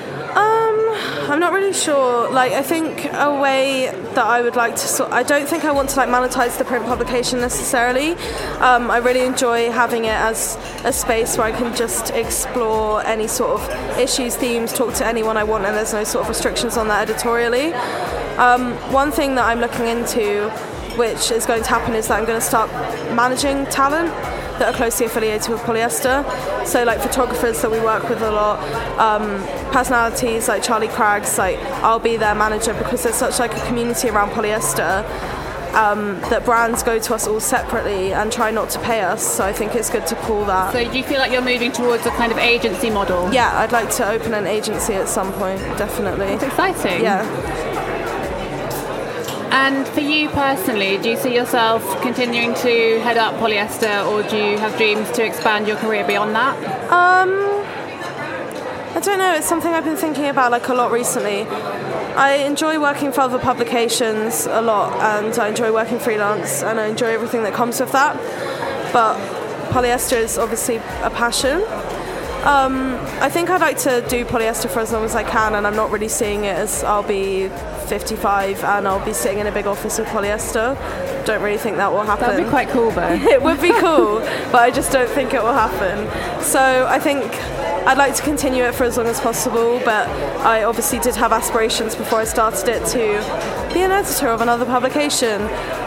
I'm 1.26 1.40
not 1.40 1.54
really 1.54 1.72
sure. 1.72 2.30
Like, 2.30 2.52
I 2.52 2.62
think 2.62 3.06
a 3.12 3.40
way 3.40 3.86
that 4.14 4.26
I 4.26 4.42
would 4.42 4.56
like 4.56 4.74
to 4.74 4.86
sort. 4.86 5.10
I 5.10 5.22
don't 5.22 5.48
think 5.48 5.64
I 5.64 5.72
want 5.72 5.88
to 5.90 5.96
like 5.96 6.08
monetize 6.08 6.58
the 6.58 6.64
print 6.64 6.84
publication 6.84 7.40
necessarily. 7.40 8.12
Um, 8.60 8.90
I 8.90 8.98
really 8.98 9.24
enjoy 9.24 9.70
having 9.70 10.04
it 10.04 10.18
as 10.30 10.58
a 10.84 10.92
space 10.92 11.38
where 11.38 11.46
I 11.46 11.52
can 11.52 11.74
just 11.74 12.10
explore 12.10 13.02
any 13.06 13.26
sort 13.26 13.58
of 13.58 13.98
issues, 13.98 14.36
themes, 14.36 14.72
talk 14.72 14.92
to 14.94 15.06
anyone 15.06 15.38
I 15.38 15.44
want, 15.44 15.64
and 15.64 15.74
there's 15.74 15.94
no 15.94 16.04
sort 16.04 16.24
of 16.24 16.28
restrictions 16.28 16.76
on 16.76 16.88
that 16.88 17.08
editorially. 17.08 17.72
Um, 18.36 18.74
one 18.92 19.10
thing 19.10 19.34
that 19.36 19.46
I'm 19.46 19.60
looking 19.60 19.86
into, 19.86 20.50
which 20.96 21.30
is 21.30 21.46
going 21.46 21.62
to 21.62 21.68
happen, 21.70 21.94
is 21.94 22.08
that 22.08 22.18
I'm 22.18 22.26
going 22.26 22.40
to 22.40 22.46
start 22.46 22.70
managing 23.14 23.64
talent 23.66 24.12
that 24.58 24.74
are 24.74 24.76
closely 24.76 25.06
affiliated 25.06 25.50
with 25.50 25.60
polyester. 25.62 26.24
So 26.66 26.84
like 26.84 27.00
photographers 27.00 27.60
that 27.62 27.70
we 27.70 27.80
work 27.80 28.08
with 28.08 28.22
a 28.22 28.30
lot, 28.30 28.58
um, 28.98 29.42
personalities 29.72 30.48
like 30.48 30.62
Charlie 30.62 30.88
Craggs, 30.88 31.36
like 31.38 31.58
I'll 31.82 31.98
be 31.98 32.16
their 32.16 32.34
manager 32.34 32.72
because 32.74 33.02
there's 33.02 33.16
such 33.16 33.38
like 33.38 33.54
a 33.56 33.66
community 33.66 34.08
around 34.08 34.30
polyester. 34.30 35.04
Um, 35.74 36.20
that 36.30 36.44
brands 36.44 36.84
go 36.84 37.00
to 37.00 37.14
us 37.16 37.26
all 37.26 37.40
separately 37.40 38.12
and 38.12 38.30
try 38.30 38.52
not 38.52 38.70
to 38.70 38.78
pay 38.78 39.00
us. 39.00 39.26
So 39.36 39.44
I 39.44 39.52
think 39.52 39.74
it's 39.74 39.90
good 39.90 40.06
to 40.06 40.14
pull 40.14 40.44
that. 40.44 40.72
So 40.72 40.88
do 40.88 40.96
you 40.96 41.02
feel 41.02 41.18
like 41.18 41.32
you're 41.32 41.42
moving 41.42 41.72
towards 41.72 42.06
a 42.06 42.10
kind 42.10 42.30
of 42.30 42.38
agency 42.38 42.90
model? 42.90 43.32
Yeah, 43.32 43.58
I'd 43.58 43.72
like 43.72 43.90
to 43.96 44.08
open 44.08 44.34
an 44.34 44.46
agency 44.46 44.92
at 44.94 45.08
some 45.08 45.32
point, 45.32 45.58
definitely. 45.76 46.26
It's 46.26 46.44
exciting. 46.44 47.02
Yeah. 47.02 47.24
And 49.54 49.86
for 49.86 50.00
you 50.00 50.28
personally, 50.30 50.98
do 50.98 51.10
you 51.10 51.16
see 51.16 51.32
yourself 51.32 52.02
continuing 52.02 52.54
to 52.56 52.98
head 53.00 53.16
up 53.16 53.34
polyester 53.34 54.04
or 54.10 54.28
do 54.28 54.36
you 54.36 54.58
have 54.58 54.76
dreams 54.76 55.08
to 55.12 55.24
expand 55.24 55.68
your 55.68 55.76
career 55.76 56.04
beyond 56.04 56.34
that? 56.34 56.58
Um, 56.90 57.30
I 58.96 59.00
don't 59.00 59.18
know. 59.18 59.32
It's 59.36 59.46
something 59.46 59.72
I've 59.72 59.84
been 59.84 59.96
thinking 59.96 60.26
about 60.26 60.50
like 60.50 60.66
a 60.66 60.74
lot 60.74 60.90
recently. 60.90 61.42
I 62.16 62.42
enjoy 62.46 62.80
working 62.80 63.12
for 63.12 63.20
other 63.20 63.38
publications 63.38 64.46
a 64.46 64.60
lot, 64.60 64.92
and 65.00 65.38
I 65.38 65.48
enjoy 65.50 65.72
working 65.72 66.00
freelance, 66.00 66.64
and 66.64 66.80
I 66.80 66.86
enjoy 66.86 67.08
everything 67.08 67.44
that 67.44 67.54
comes 67.54 67.78
with 67.78 67.92
that. 67.92 68.16
But 68.92 69.16
polyester 69.70 70.16
is 70.16 70.36
obviously 70.36 70.76
a 70.76 71.10
passion. 71.10 71.60
Um, 72.44 72.96
I 73.22 73.30
think 73.30 73.48
I'd 73.48 73.62
like 73.62 73.78
to 73.78 74.04
do 74.06 74.26
polyester 74.26 74.68
for 74.68 74.80
as 74.80 74.92
long 74.92 75.02
as 75.02 75.14
I 75.14 75.24
can, 75.24 75.54
and 75.54 75.66
I'm 75.66 75.76
not 75.76 75.90
really 75.90 76.08
seeing 76.08 76.44
it 76.44 76.54
as 76.56 76.84
I'll 76.84 77.02
be 77.02 77.48
55 77.86 78.62
and 78.64 78.86
I'll 78.86 79.04
be 79.04 79.14
sitting 79.14 79.38
in 79.38 79.46
a 79.46 79.52
big 79.52 79.66
office 79.66 79.98
with 79.98 80.08
polyester. 80.08 80.76
Don't 81.24 81.42
really 81.42 81.56
think 81.56 81.78
that 81.78 81.90
will 81.90 82.02
happen. 82.02 82.28
That'd 82.28 82.44
be 82.44 82.50
quite 82.50 82.68
cool, 82.68 82.90
though. 82.90 83.12
it 83.14 83.42
would 83.42 83.62
be 83.62 83.72
cool, 83.72 84.18
but 84.52 84.56
I 84.56 84.70
just 84.70 84.92
don't 84.92 85.08
think 85.08 85.32
it 85.32 85.42
will 85.42 85.54
happen. 85.54 86.06
So 86.42 86.86
I 86.86 86.98
think 86.98 87.24
I'd 87.86 87.96
like 87.96 88.14
to 88.16 88.22
continue 88.22 88.64
it 88.64 88.74
for 88.74 88.84
as 88.84 88.98
long 88.98 89.06
as 89.06 89.20
possible, 89.20 89.80
but 89.82 90.06
I 90.40 90.64
obviously 90.64 90.98
did 90.98 91.16
have 91.16 91.32
aspirations 91.32 91.94
before 91.94 92.20
I 92.20 92.24
started 92.24 92.68
it 92.68 92.86
to 92.88 93.72
be 93.72 93.80
an 93.80 93.90
editor 93.90 94.28
of 94.28 94.42
another 94.42 94.66
publication. 94.66 95.40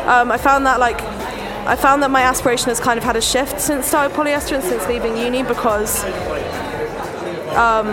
Um, 0.08 0.32
I 0.32 0.38
found 0.38 0.66
that 0.66 0.80
like 0.80 1.02
I 1.68 1.76
found 1.76 2.02
that 2.04 2.12
my 2.12 2.22
aspiration 2.22 2.70
has 2.70 2.80
kind 2.80 2.98
of 2.98 3.04
had 3.04 3.18
a 3.18 3.22
shift 3.22 3.60
since 3.60 3.88
started 3.88 4.16
polyester 4.16 4.54
and 4.54 4.64
since 4.64 4.88
leaving 4.88 5.18
uni 5.18 5.44
because 5.44 6.02
um, 7.58 7.88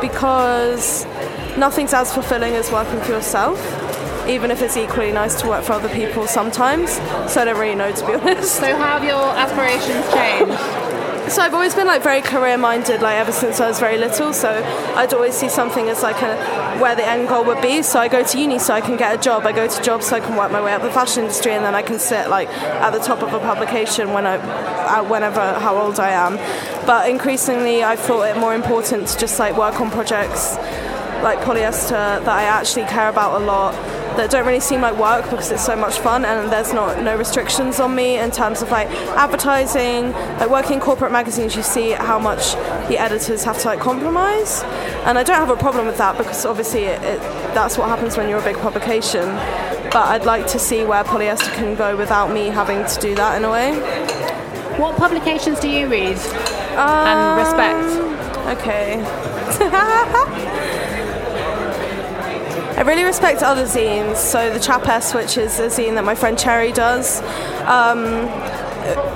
because 0.00 1.04
nothing's 1.56 1.94
as 1.94 2.12
fulfilling 2.12 2.54
as 2.54 2.70
working 2.70 3.00
for 3.00 3.12
yourself 3.12 3.58
even 4.28 4.50
if 4.50 4.60
it's 4.60 4.76
equally 4.76 5.12
nice 5.12 5.40
to 5.40 5.46
work 5.46 5.64
for 5.64 5.74
other 5.74 5.88
people 5.88 6.26
sometimes. 6.26 6.90
So 7.32 7.42
I 7.42 7.44
don't 7.44 7.58
really 7.58 7.74
know 7.74 7.92
to 7.92 8.06
be 8.06 8.14
honest. 8.20 8.56
So 8.56 8.76
how 8.76 8.98
have 8.98 9.04
your 9.04 9.14
aspirations 9.14 10.12
changed? 10.12 10.86
So 11.32 11.42
I've 11.42 11.54
always 11.54 11.74
been 11.74 11.88
like 11.88 12.04
very 12.04 12.22
career 12.22 12.56
minded, 12.56 13.02
like 13.02 13.16
ever 13.16 13.32
since 13.32 13.60
I 13.60 13.66
was 13.66 13.80
very 13.80 13.98
little. 13.98 14.32
So 14.32 14.62
I'd 14.94 15.12
always 15.12 15.34
see 15.34 15.48
something 15.48 15.88
as 15.88 16.02
like 16.02 16.22
a, 16.22 16.36
where 16.78 16.94
the 16.94 17.04
end 17.04 17.28
goal 17.28 17.44
would 17.46 17.60
be. 17.60 17.82
So 17.82 17.98
I 17.98 18.06
go 18.06 18.22
to 18.22 18.38
uni 18.38 18.60
so 18.60 18.74
I 18.74 18.80
can 18.80 18.96
get 18.96 19.18
a 19.18 19.20
job. 19.20 19.44
I 19.44 19.50
go 19.50 19.66
to 19.66 19.82
jobs 19.82 20.06
so 20.06 20.16
I 20.16 20.20
can 20.20 20.36
work 20.36 20.52
my 20.52 20.62
way 20.62 20.72
up 20.72 20.82
the 20.82 20.90
fashion 20.90 21.24
industry, 21.24 21.52
and 21.52 21.64
then 21.64 21.74
I 21.74 21.82
can 21.82 21.98
sit 21.98 22.30
like 22.30 22.48
at 22.48 22.90
the 22.90 23.00
top 23.00 23.22
of 23.22 23.32
a 23.32 23.40
publication 23.40 24.12
when 24.12 24.24
I, 24.24 24.36
uh, 24.36 25.02
whenever 25.02 25.40
how 25.58 25.76
old 25.76 25.98
I 25.98 26.10
am. 26.10 26.38
But 26.86 27.10
increasingly, 27.10 27.82
I've 27.82 28.00
thought 28.00 28.22
it 28.22 28.38
more 28.38 28.54
important 28.54 29.08
to 29.08 29.18
just 29.18 29.38
like 29.38 29.56
work 29.56 29.80
on 29.80 29.90
projects 29.90 30.56
like 31.22 31.38
polyester 31.40 31.90
that 31.90 32.28
I 32.28 32.44
actually 32.44 32.84
care 32.84 33.08
about 33.08 33.40
a 33.40 33.44
lot 33.44 33.74
that 34.16 34.30
don't 34.30 34.46
really 34.46 34.60
seem 34.60 34.80
like 34.80 34.96
work 34.96 35.24
because 35.24 35.50
it's 35.50 35.64
so 35.64 35.76
much 35.76 35.98
fun 35.98 36.24
and 36.24 36.50
there's 36.50 36.72
not 36.72 37.02
no 37.02 37.16
restrictions 37.16 37.80
on 37.80 37.94
me 37.94 38.18
in 38.18 38.30
terms 38.30 38.62
of 38.62 38.70
like 38.70 38.88
advertising 39.16 40.12
like 40.12 40.48
working 40.48 40.74
in 40.74 40.80
corporate 40.80 41.12
magazines 41.12 41.54
you 41.54 41.62
see 41.62 41.90
how 41.90 42.18
much 42.18 42.54
the 42.88 42.98
editors 42.98 43.44
have 43.44 43.58
to 43.58 43.66
like 43.66 43.80
compromise. 43.80 44.62
And 45.04 45.18
I 45.18 45.22
don't 45.22 45.36
have 45.36 45.50
a 45.50 45.56
problem 45.56 45.86
with 45.86 45.98
that 45.98 46.16
because 46.16 46.46
obviously 46.46 46.84
it, 46.84 47.02
it, 47.02 47.20
that's 47.54 47.76
what 47.76 47.88
happens 47.88 48.16
when 48.16 48.28
you're 48.28 48.38
a 48.38 48.44
big 48.44 48.56
publication. 48.58 49.26
But 49.90 50.08
I'd 50.08 50.24
like 50.24 50.46
to 50.48 50.58
see 50.58 50.84
where 50.84 51.02
polyester 51.04 51.52
can 51.54 51.74
go 51.74 51.96
without 51.96 52.32
me 52.32 52.46
having 52.46 52.84
to 52.86 53.00
do 53.00 53.14
that 53.16 53.36
in 53.36 53.44
a 53.44 53.50
way. 53.50 53.74
What 54.78 54.96
publications 54.96 55.58
do 55.58 55.68
you 55.68 55.88
read 55.88 56.18
um, 56.76 57.06
and 57.06 57.38
respect? 57.40 58.60
Okay. 58.60 59.02
I 62.76 62.82
really 62.82 63.04
respect 63.04 63.42
other 63.42 63.64
zines. 63.64 64.16
So 64.16 64.52
the 64.52 64.60
Chapes, 64.60 65.14
which 65.14 65.38
is 65.38 65.58
a 65.58 65.68
zine 65.68 65.94
that 65.94 66.04
my 66.04 66.14
friend 66.14 66.38
Cherry 66.38 66.72
does. 66.72 67.22
Um, 67.62 68.28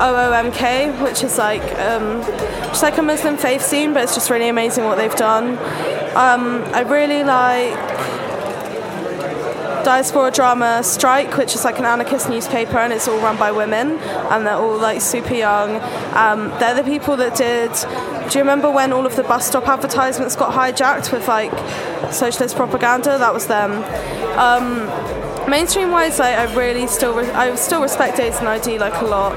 OOMK, 0.00 1.02
which 1.02 1.22
is 1.22 1.38
like 1.38 1.62
um, 1.78 2.22
just 2.68 2.82
like 2.82 2.96
a 2.98 3.02
Muslim 3.02 3.36
faith 3.36 3.60
zine, 3.60 3.92
but 3.92 4.02
it's 4.02 4.14
just 4.14 4.30
really 4.30 4.48
amazing 4.48 4.84
what 4.84 4.96
they've 4.96 5.14
done. 5.14 5.58
Um, 6.16 6.62
I 6.74 6.80
really 6.80 7.22
like 7.22 7.89
Diaspora 9.84 10.30
Drama 10.30 10.82
Strike, 10.82 11.36
which 11.36 11.54
is 11.54 11.64
like 11.64 11.78
an 11.78 11.84
anarchist 11.84 12.28
newspaper, 12.28 12.78
and 12.78 12.92
it's 12.92 13.08
all 13.08 13.18
run 13.18 13.36
by 13.36 13.50
women, 13.52 13.92
and 14.30 14.46
they're 14.46 14.54
all 14.56 14.78
like 14.78 15.00
super 15.00 15.34
young. 15.34 15.76
Um, 16.14 16.48
they're 16.58 16.74
the 16.74 16.82
people 16.82 17.16
that 17.16 17.36
did. 17.36 17.72
Do 18.30 18.38
you 18.38 18.42
remember 18.42 18.70
when 18.70 18.92
all 18.92 19.06
of 19.06 19.16
the 19.16 19.22
bus 19.22 19.46
stop 19.46 19.66
advertisements 19.68 20.36
got 20.36 20.52
hijacked 20.52 21.12
with 21.12 21.26
like 21.28 21.52
socialist 22.12 22.56
propaganda? 22.56 23.18
That 23.18 23.32
was 23.32 23.46
them. 23.46 23.82
Um, 24.38 24.86
mainstream 25.50 25.90
wise, 25.90 26.18
like, 26.18 26.36
I 26.36 26.54
really 26.54 26.86
still 26.86 27.16
re- 27.16 27.30
I 27.30 27.54
still 27.56 27.82
respect 27.82 28.16
Dazed 28.16 28.38
and 28.38 28.48
ID 28.48 28.78
like 28.78 29.00
a 29.00 29.04
lot. 29.04 29.32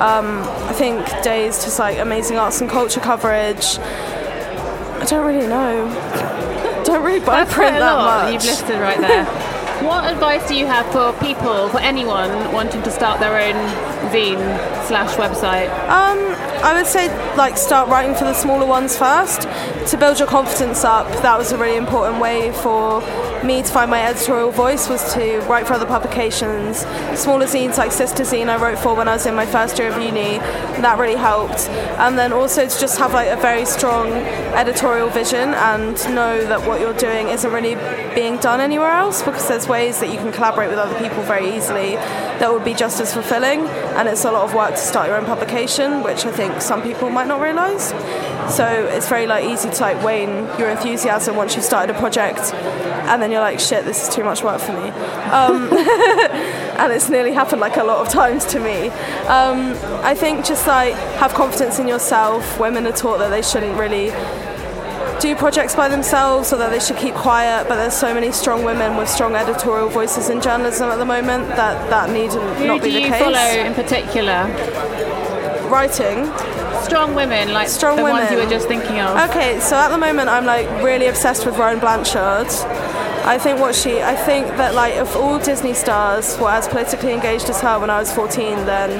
Um, 0.00 0.42
I 0.68 0.72
think 0.72 1.04
Dazed 1.22 1.62
just 1.62 1.78
like 1.78 1.98
amazing 1.98 2.38
arts 2.38 2.60
and 2.60 2.70
culture 2.70 3.00
coverage. 3.00 3.78
I 3.78 5.04
don't 5.04 5.26
really 5.26 5.46
know. 5.46 5.86
don't 6.84 7.04
really 7.04 7.20
buy 7.20 7.44
That's 7.44 7.54
print 7.54 7.78
that 7.78 7.96
much. 7.96 8.32
You've 8.32 8.44
listed 8.44 8.80
right 8.80 9.00
there. 9.00 9.44
what 9.82 10.04
advice 10.10 10.46
do 10.48 10.54
you 10.54 10.66
have 10.66 10.86
for 10.92 11.12
people, 11.24 11.68
for 11.68 11.78
anyone 11.78 12.52
wanting 12.52 12.82
to 12.82 12.90
start 12.90 13.20
their 13.20 13.36
own 13.38 13.54
zine 14.10 14.86
slash 14.86 15.16
website? 15.16 15.68
Um, 15.88 16.18
I 16.64 16.74
would 16.74 16.86
say 16.86 17.08
like 17.36 17.56
start 17.56 17.88
writing 17.88 18.14
for 18.14 18.24
the 18.24 18.34
smaller 18.34 18.66
ones 18.66 18.96
first 18.96 19.42
to 19.90 19.96
build 19.96 20.18
your 20.18 20.28
confidence 20.28 20.84
up. 20.84 21.06
That 21.22 21.38
was 21.38 21.52
a 21.52 21.58
really 21.58 21.76
important 21.76 22.20
way 22.20 22.52
for 22.52 23.00
me 23.44 23.62
to 23.62 23.68
find 23.68 23.90
my 23.90 24.02
editorial 24.02 24.50
voice 24.50 24.88
was 24.88 25.14
to 25.14 25.40
write 25.42 25.66
for 25.66 25.74
other 25.74 25.86
publications. 25.86 26.78
Smaller 27.18 27.46
zines 27.46 27.78
like 27.78 27.92
Sister 27.92 28.22
Zine 28.22 28.48
I 28.48 28.56
wrote 28.56 28.78
for 28.78 28.94
when 28.94 29.08
I 29.08 29.14
was 29.14 29.26
in 29.26 29.34
my 29.34 29.46
first 29.46 29.78
year 29.78 29.88
of 29.88 30.02
uni. 30.02 30.38
That 30.82 30.98
really 30.98 31.16
helped. 31.16 31.68
And 31.98 32.18
then 32.18 32.32
also 32.32 32.66
to 32.66 32.80
just 32.80 32.98
have 32.98 33.12
like 33.12 33.28
a 33.28 33.36
very 33.36 33.64
strong 33.64 34.12
editorial 34.12 35.08
vision 35.08 35.54
and 35.54 35.96
know 36.14 36.44
that 36.46 36.66
what 36.66 36.80
you're 36.80 36.94
doing 36.94 37.28
isn't 37.28 37.52
really 37.52 37.74
being 38.14 38.36
done 38.38 38.60
anywhere 38.60 38.90
else 38.90 39.22
because 39.22 39.46
there's 39.48 39.68
ways 39.68 40.00
that 40.00 40.08
you 40.08 40.16
can 40.16 40.32
collaborate 40.32 40.70
with 40.70 40.78
other 40.78 40.98
people 40.98 41.22
very 41.22 41.56
easily 41.56 41.96
that 42.40 42.52
would 42.52 42.64
be 42.64 42.74
just 42.74 43.00
as 43.00 43.12
fulfilling 43.12 43.60
and 43.96 44.08
it's 44.08 44.24
a 44.24 44.30
lot 44.30 44.44
of 44.44 44.54
work 44.54 44.70
to 44.70 44.76
start 44.76 45.08
your 45.08 45.16
own 45.16 45.24
publication 45.24 46.02
which 46.02 46.24
I 46.24 46.32
think 46.32 46.60
some 46.60 46.82
people 46.82 47.10
might 47.10 47.26
not 47.26 47.40
realise. 47.40 47.92
So 48.50 48.66
it's 48.66 49.08
very 49.08 49.26
like 49.26 49.44
easy 49.44 49.70
to 49.70 49.80
like 49.80 50.02
wane 50.02 50.46
your 50.58 50.68
enthusiasm 50.70 51.36
once 51.36 51.54
you've 51.54 51.64
started 51.64 51.94
a 51.94 51.98
project 51.98 52.40
and 53.08 53.22
then 53.22 53.30
you're 53.30 53.40
like 53.40 53.60
shit 53.60 53.84
this 53.84 54.08
is 54.08 54.14
too 54.14 54.24
much 54.24 54.42
work 54.42 54.60
for 54.60 54.72
me. 54.72 54.88
Um, 55.30 55.68
and 56.78 56.92
it's 56.92 57.08
nearly 57.08 57.32
happened 57.32 57.60
like 57.60 57.76
a 57.76 57.84
lot 57.84 58.04
of 58.06 58.12
times 58.12 58.44
to 58.46 58.60
me. 58.60 58.88
Um, 59.28 59.74
I 60.02 60.14
think 60.14 60.44
just 60.44 60.66
like 60.66 60.94
have 61.18 61.34
confidence 61.34 61.78
in 61.78 61.88
yourself. 61.88 62.58
Women 62.58 62.86
are 62.86 62.92
taught 62.92 63.18
that 63.18 63.28
they 63.28 63.42
shouldn't 63.42 63.78
really 63.78 64.10
do 65.20 65.34
projects 65.34 65.74
by 65.74 65.88
themselves 65.88 66.52
or 66.52 66.56
that 66.58 66.70
they 66.70 66.78
should 66.78 66.96
keep 66.96 67.12
quiet 67.12 67.66
but 67.68 67.74
there's 67.74 67.92
so 67.92 68.14
many 68.14 68.30
strong 68.30 68.62
women 68.62 68.96
with 68.96 69.08
strong 69.08 69.34
editorial 69.34 69.88
voices 69.88 70.30
in 70.30 70.40
journalism 70.40 70.88
at 70.90 70.96
the 70.96 71.04
moment 71.04 71.48
that 71.48 71.90
that 71.90 72.08
need 72.10 72.30
Who 72.30 72.66
not 72.68 72.76
do 72.78 72.84
be 72.84 72.92
the 72.92 73.00
you 73.00 73.08
case 73.08 73.20
follow 73.20 73.66
in 73.66 73.74
particular? 73.74 74.46
writing 75.68 76.24
Strong 76.84 77.14
women, 77.14 77.52
like 77.52 77.68
Strong 77.68 77.96
the 77.96 78.02
ones 78.02 78.30
you 78.30 78.38
were 78.38 78.46
just 78.46 78.68
thinking 78.68 79.00
of. 79.00 79.30
Okay, 79.30 79.60
so 79.60 79.76
at 79.76 79.88
the 79.88 79.98
moment 79.98 80.28
I'm 80.28 80.46
like 80.46 80.68
really 80.82 81.06
obsessed 81.06 81.46
with 81.46 81.56
Rowan 81.56 81.78
Blanchard. 81.78 82.48
I 83.24 83.36
think 83.36 83.60
what 83.60 83.74
she, 83.74 84.00
I 84.00 84.14
think 84.14 84.46
that 84.56 84.74
like 84.74 84.96
of 84.96 85.14
all 85.16 85.38
Disney 85.38 85.74
stars 85.74 86.38
were 86.38 86.48
as 86.48 86.66
politically 86.66 87.12
engaged 87.12 87.50
as 87.50 87.60
her 87.60 87.78
when 87.78 87.90
I 87.90 87.98
was 87.98 88.10
14, 88.12 88.64
then 88.64 88.90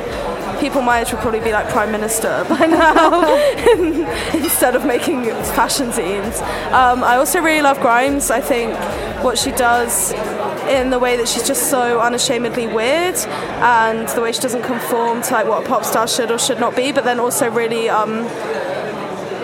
people 0.61 0.83
my 0.83 1.01
age 1.01 1.13
would 1.13 1.21
probably 1.21 1.41
be 1.41 1.53
like 1.53 1.69
prime 1.69 1.91
minister 1.91 2.45
by 2.49 2.67
now 2.67 3.37
instead 4.35 4.77
of 4.77 4.85
making 4.85 5.25
fashion 5.57 5.89
zines. 5.91 6.43
Um, 6.73 7.03
I 7.03 7.17
also 7.17 7.41
really 7.41 7.63
love 7.63 7.81
Grimes. 7.81 8.31
I 8.31 8.41
think 8.41 8.75
what 9.25 9.39
she 9.39 9.51
does 9.53 10.13
in 10.69 10.91
the 10.91 10.99
way 10.99 11.17
that 11.17 11.29
she's 11.29 11.47
just 11.47 11.71
so 11.71 12.01
unashamedly 12.01 12.67
weird 12.67 13.17
and 13.17 14.09
the 14.09 14.21
way 14.21 14.33
she 14.33 14.41
doesn't 14.41 14.63
conform 14.63 15.23
to 15.23 15.33
like 15.33 15.47
what 15.47 15.65
a 15.65 15.67
pop 15.67 15.85
star 15.85 16.07
should 16.07 16.31
or 16.31 16.39
should 16.39 16.61
not 16.61 16.77
be, 16.77 16.93
but 16.93 17.05
then 17.05 17.19
also 17.21 17.51
really 17.51 17.89
um, 17.89 18.25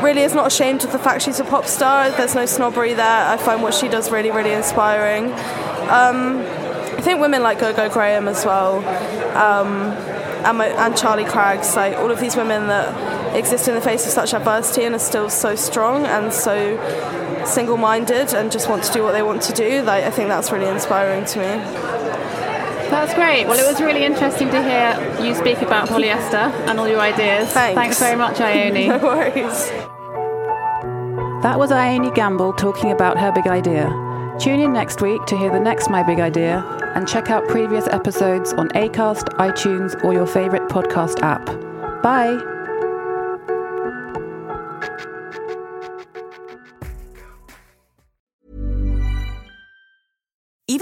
really 0.03 0.23
is 0.23 0.35
not 0.35 0.47
ashamed 0.47 0.85
of 0.85 0.93
the 0.93 0.99
fact 0.99 1.23
she's 1.23 1.41
a 1.41 1.45
pop 1.45 1.67
star. 1.67 2.11
There's 2.11 2.35
no 2.35 2.47
snobbery 2.47 2.93
there. 2.93 3.27
I 3.27 3.37
find 3.37 3.63
what 3.63 3.75
she 3.75 3.89
does 3.89 4.11
really, 4.11 4.31
really 4.31 4.53
inspiring. 4.53 5.33
Um, 5.91 6.41
I 6.97 7.01
think 7.01 7.21
women 7.21 7.43
like 7.43 7.59
Gogo 7.59 7.89
Graham 7.89 8.29
as 8.29 8.45
well, 8.45 8.79
um, 9.37 9.93
and, 10.45 10.59
my, 10.59 10.67
and 10.69 10.97
Charlie 10.97 11.25
Craggs, 11.25 11.75
like 11.75 11.97
all 11.97 12.11
of 12.11 12.21
these 12.21 12.37
women 12.37 12.69
that 12.69 13.35
exist 13.35 13.67
in 13.67 13.75
the 13.75 13.81
face 13.81 14.07
of 14.07 14.13
such 14.13 14.33
adversity 14.33 14.85
and 14.85 14.95
are 14.95 15.01
still 15.01 15.29
so 15.29 15.57
strong 15.57 16.07
and 16.07 16.33
so 16.33 16.77
single-minded 17.47 18.35
and 18.35 18.51
just 18.51 18.69
want 18.69 18.85
to 18.85 18.93
do 18.93 19.03
what 19.03 19.13
they 19.13 19.23
want 19.23 19.43
to 19.43 19.53
do. 19.53 19.83
Like 19.83 20.05
I 20.05 20.11
think 20.11 20.29
that's 20.29 20.51
really 20.51 20.69
inspiring 20.69 21.25
to 21.27 21.39
me. 21.39 22.05
That's 22.91 23.15
great. 23.15 23.47
Well, 23.47 23.59
it 23.59 23.67
was 23.67 23.81
really 23.81 24.05
interesting 24.05 24.51
to 24.51 24.63
hear 24.63 25.25
you 25.25 25.35
speak 25.35 25.63
about 25.63 25.89
polyester 25.89 26.53
and 26.69 26.79
all 26.79 26.89
your 26.89 27.01
ideas. 27.01 27.49
Thanks. 27.51 27.75
Thanks 27.75 27.99
very 27.99 28.17
much, 28.17 28.41
Ione. 28.41 28.89
no 28.89 28.99
worries. 28.99 29.69
That 31.43 31.59
was 31.59 31.73
Ione 31.73 32.11
Gamble 32.13 32.53
talking 32.53 32.93
about 32.93 33.19
her 33.19 33.33
big 33.33 33.47
idea. 33.47 33.89
Tune 34.39 34.61
in 34.61 34.73
next 34.73 35.03
week 35.03 35.25
to 35.27 35.37
hear 35.37 35.51
the 35.51 35.61
next 35.61 35.91
My 35.91 36.03
Big 36.03 36.19
Idea 36.19 36.65
and 36.95 37.07
check 37.07 37.31
out 37.31 37.47
previous 37.49 37.87
episodes 37.89 38.53
on 38.55 38.69
Acast, 38.71 39.29
iTunes, 39.39 40.03
or 40.05 40.13
your 40.13 40.27
favorite 40.27 40.69
podcast 40.69 41.21
app. 41.23 41.45
Bye. 42.03 42.54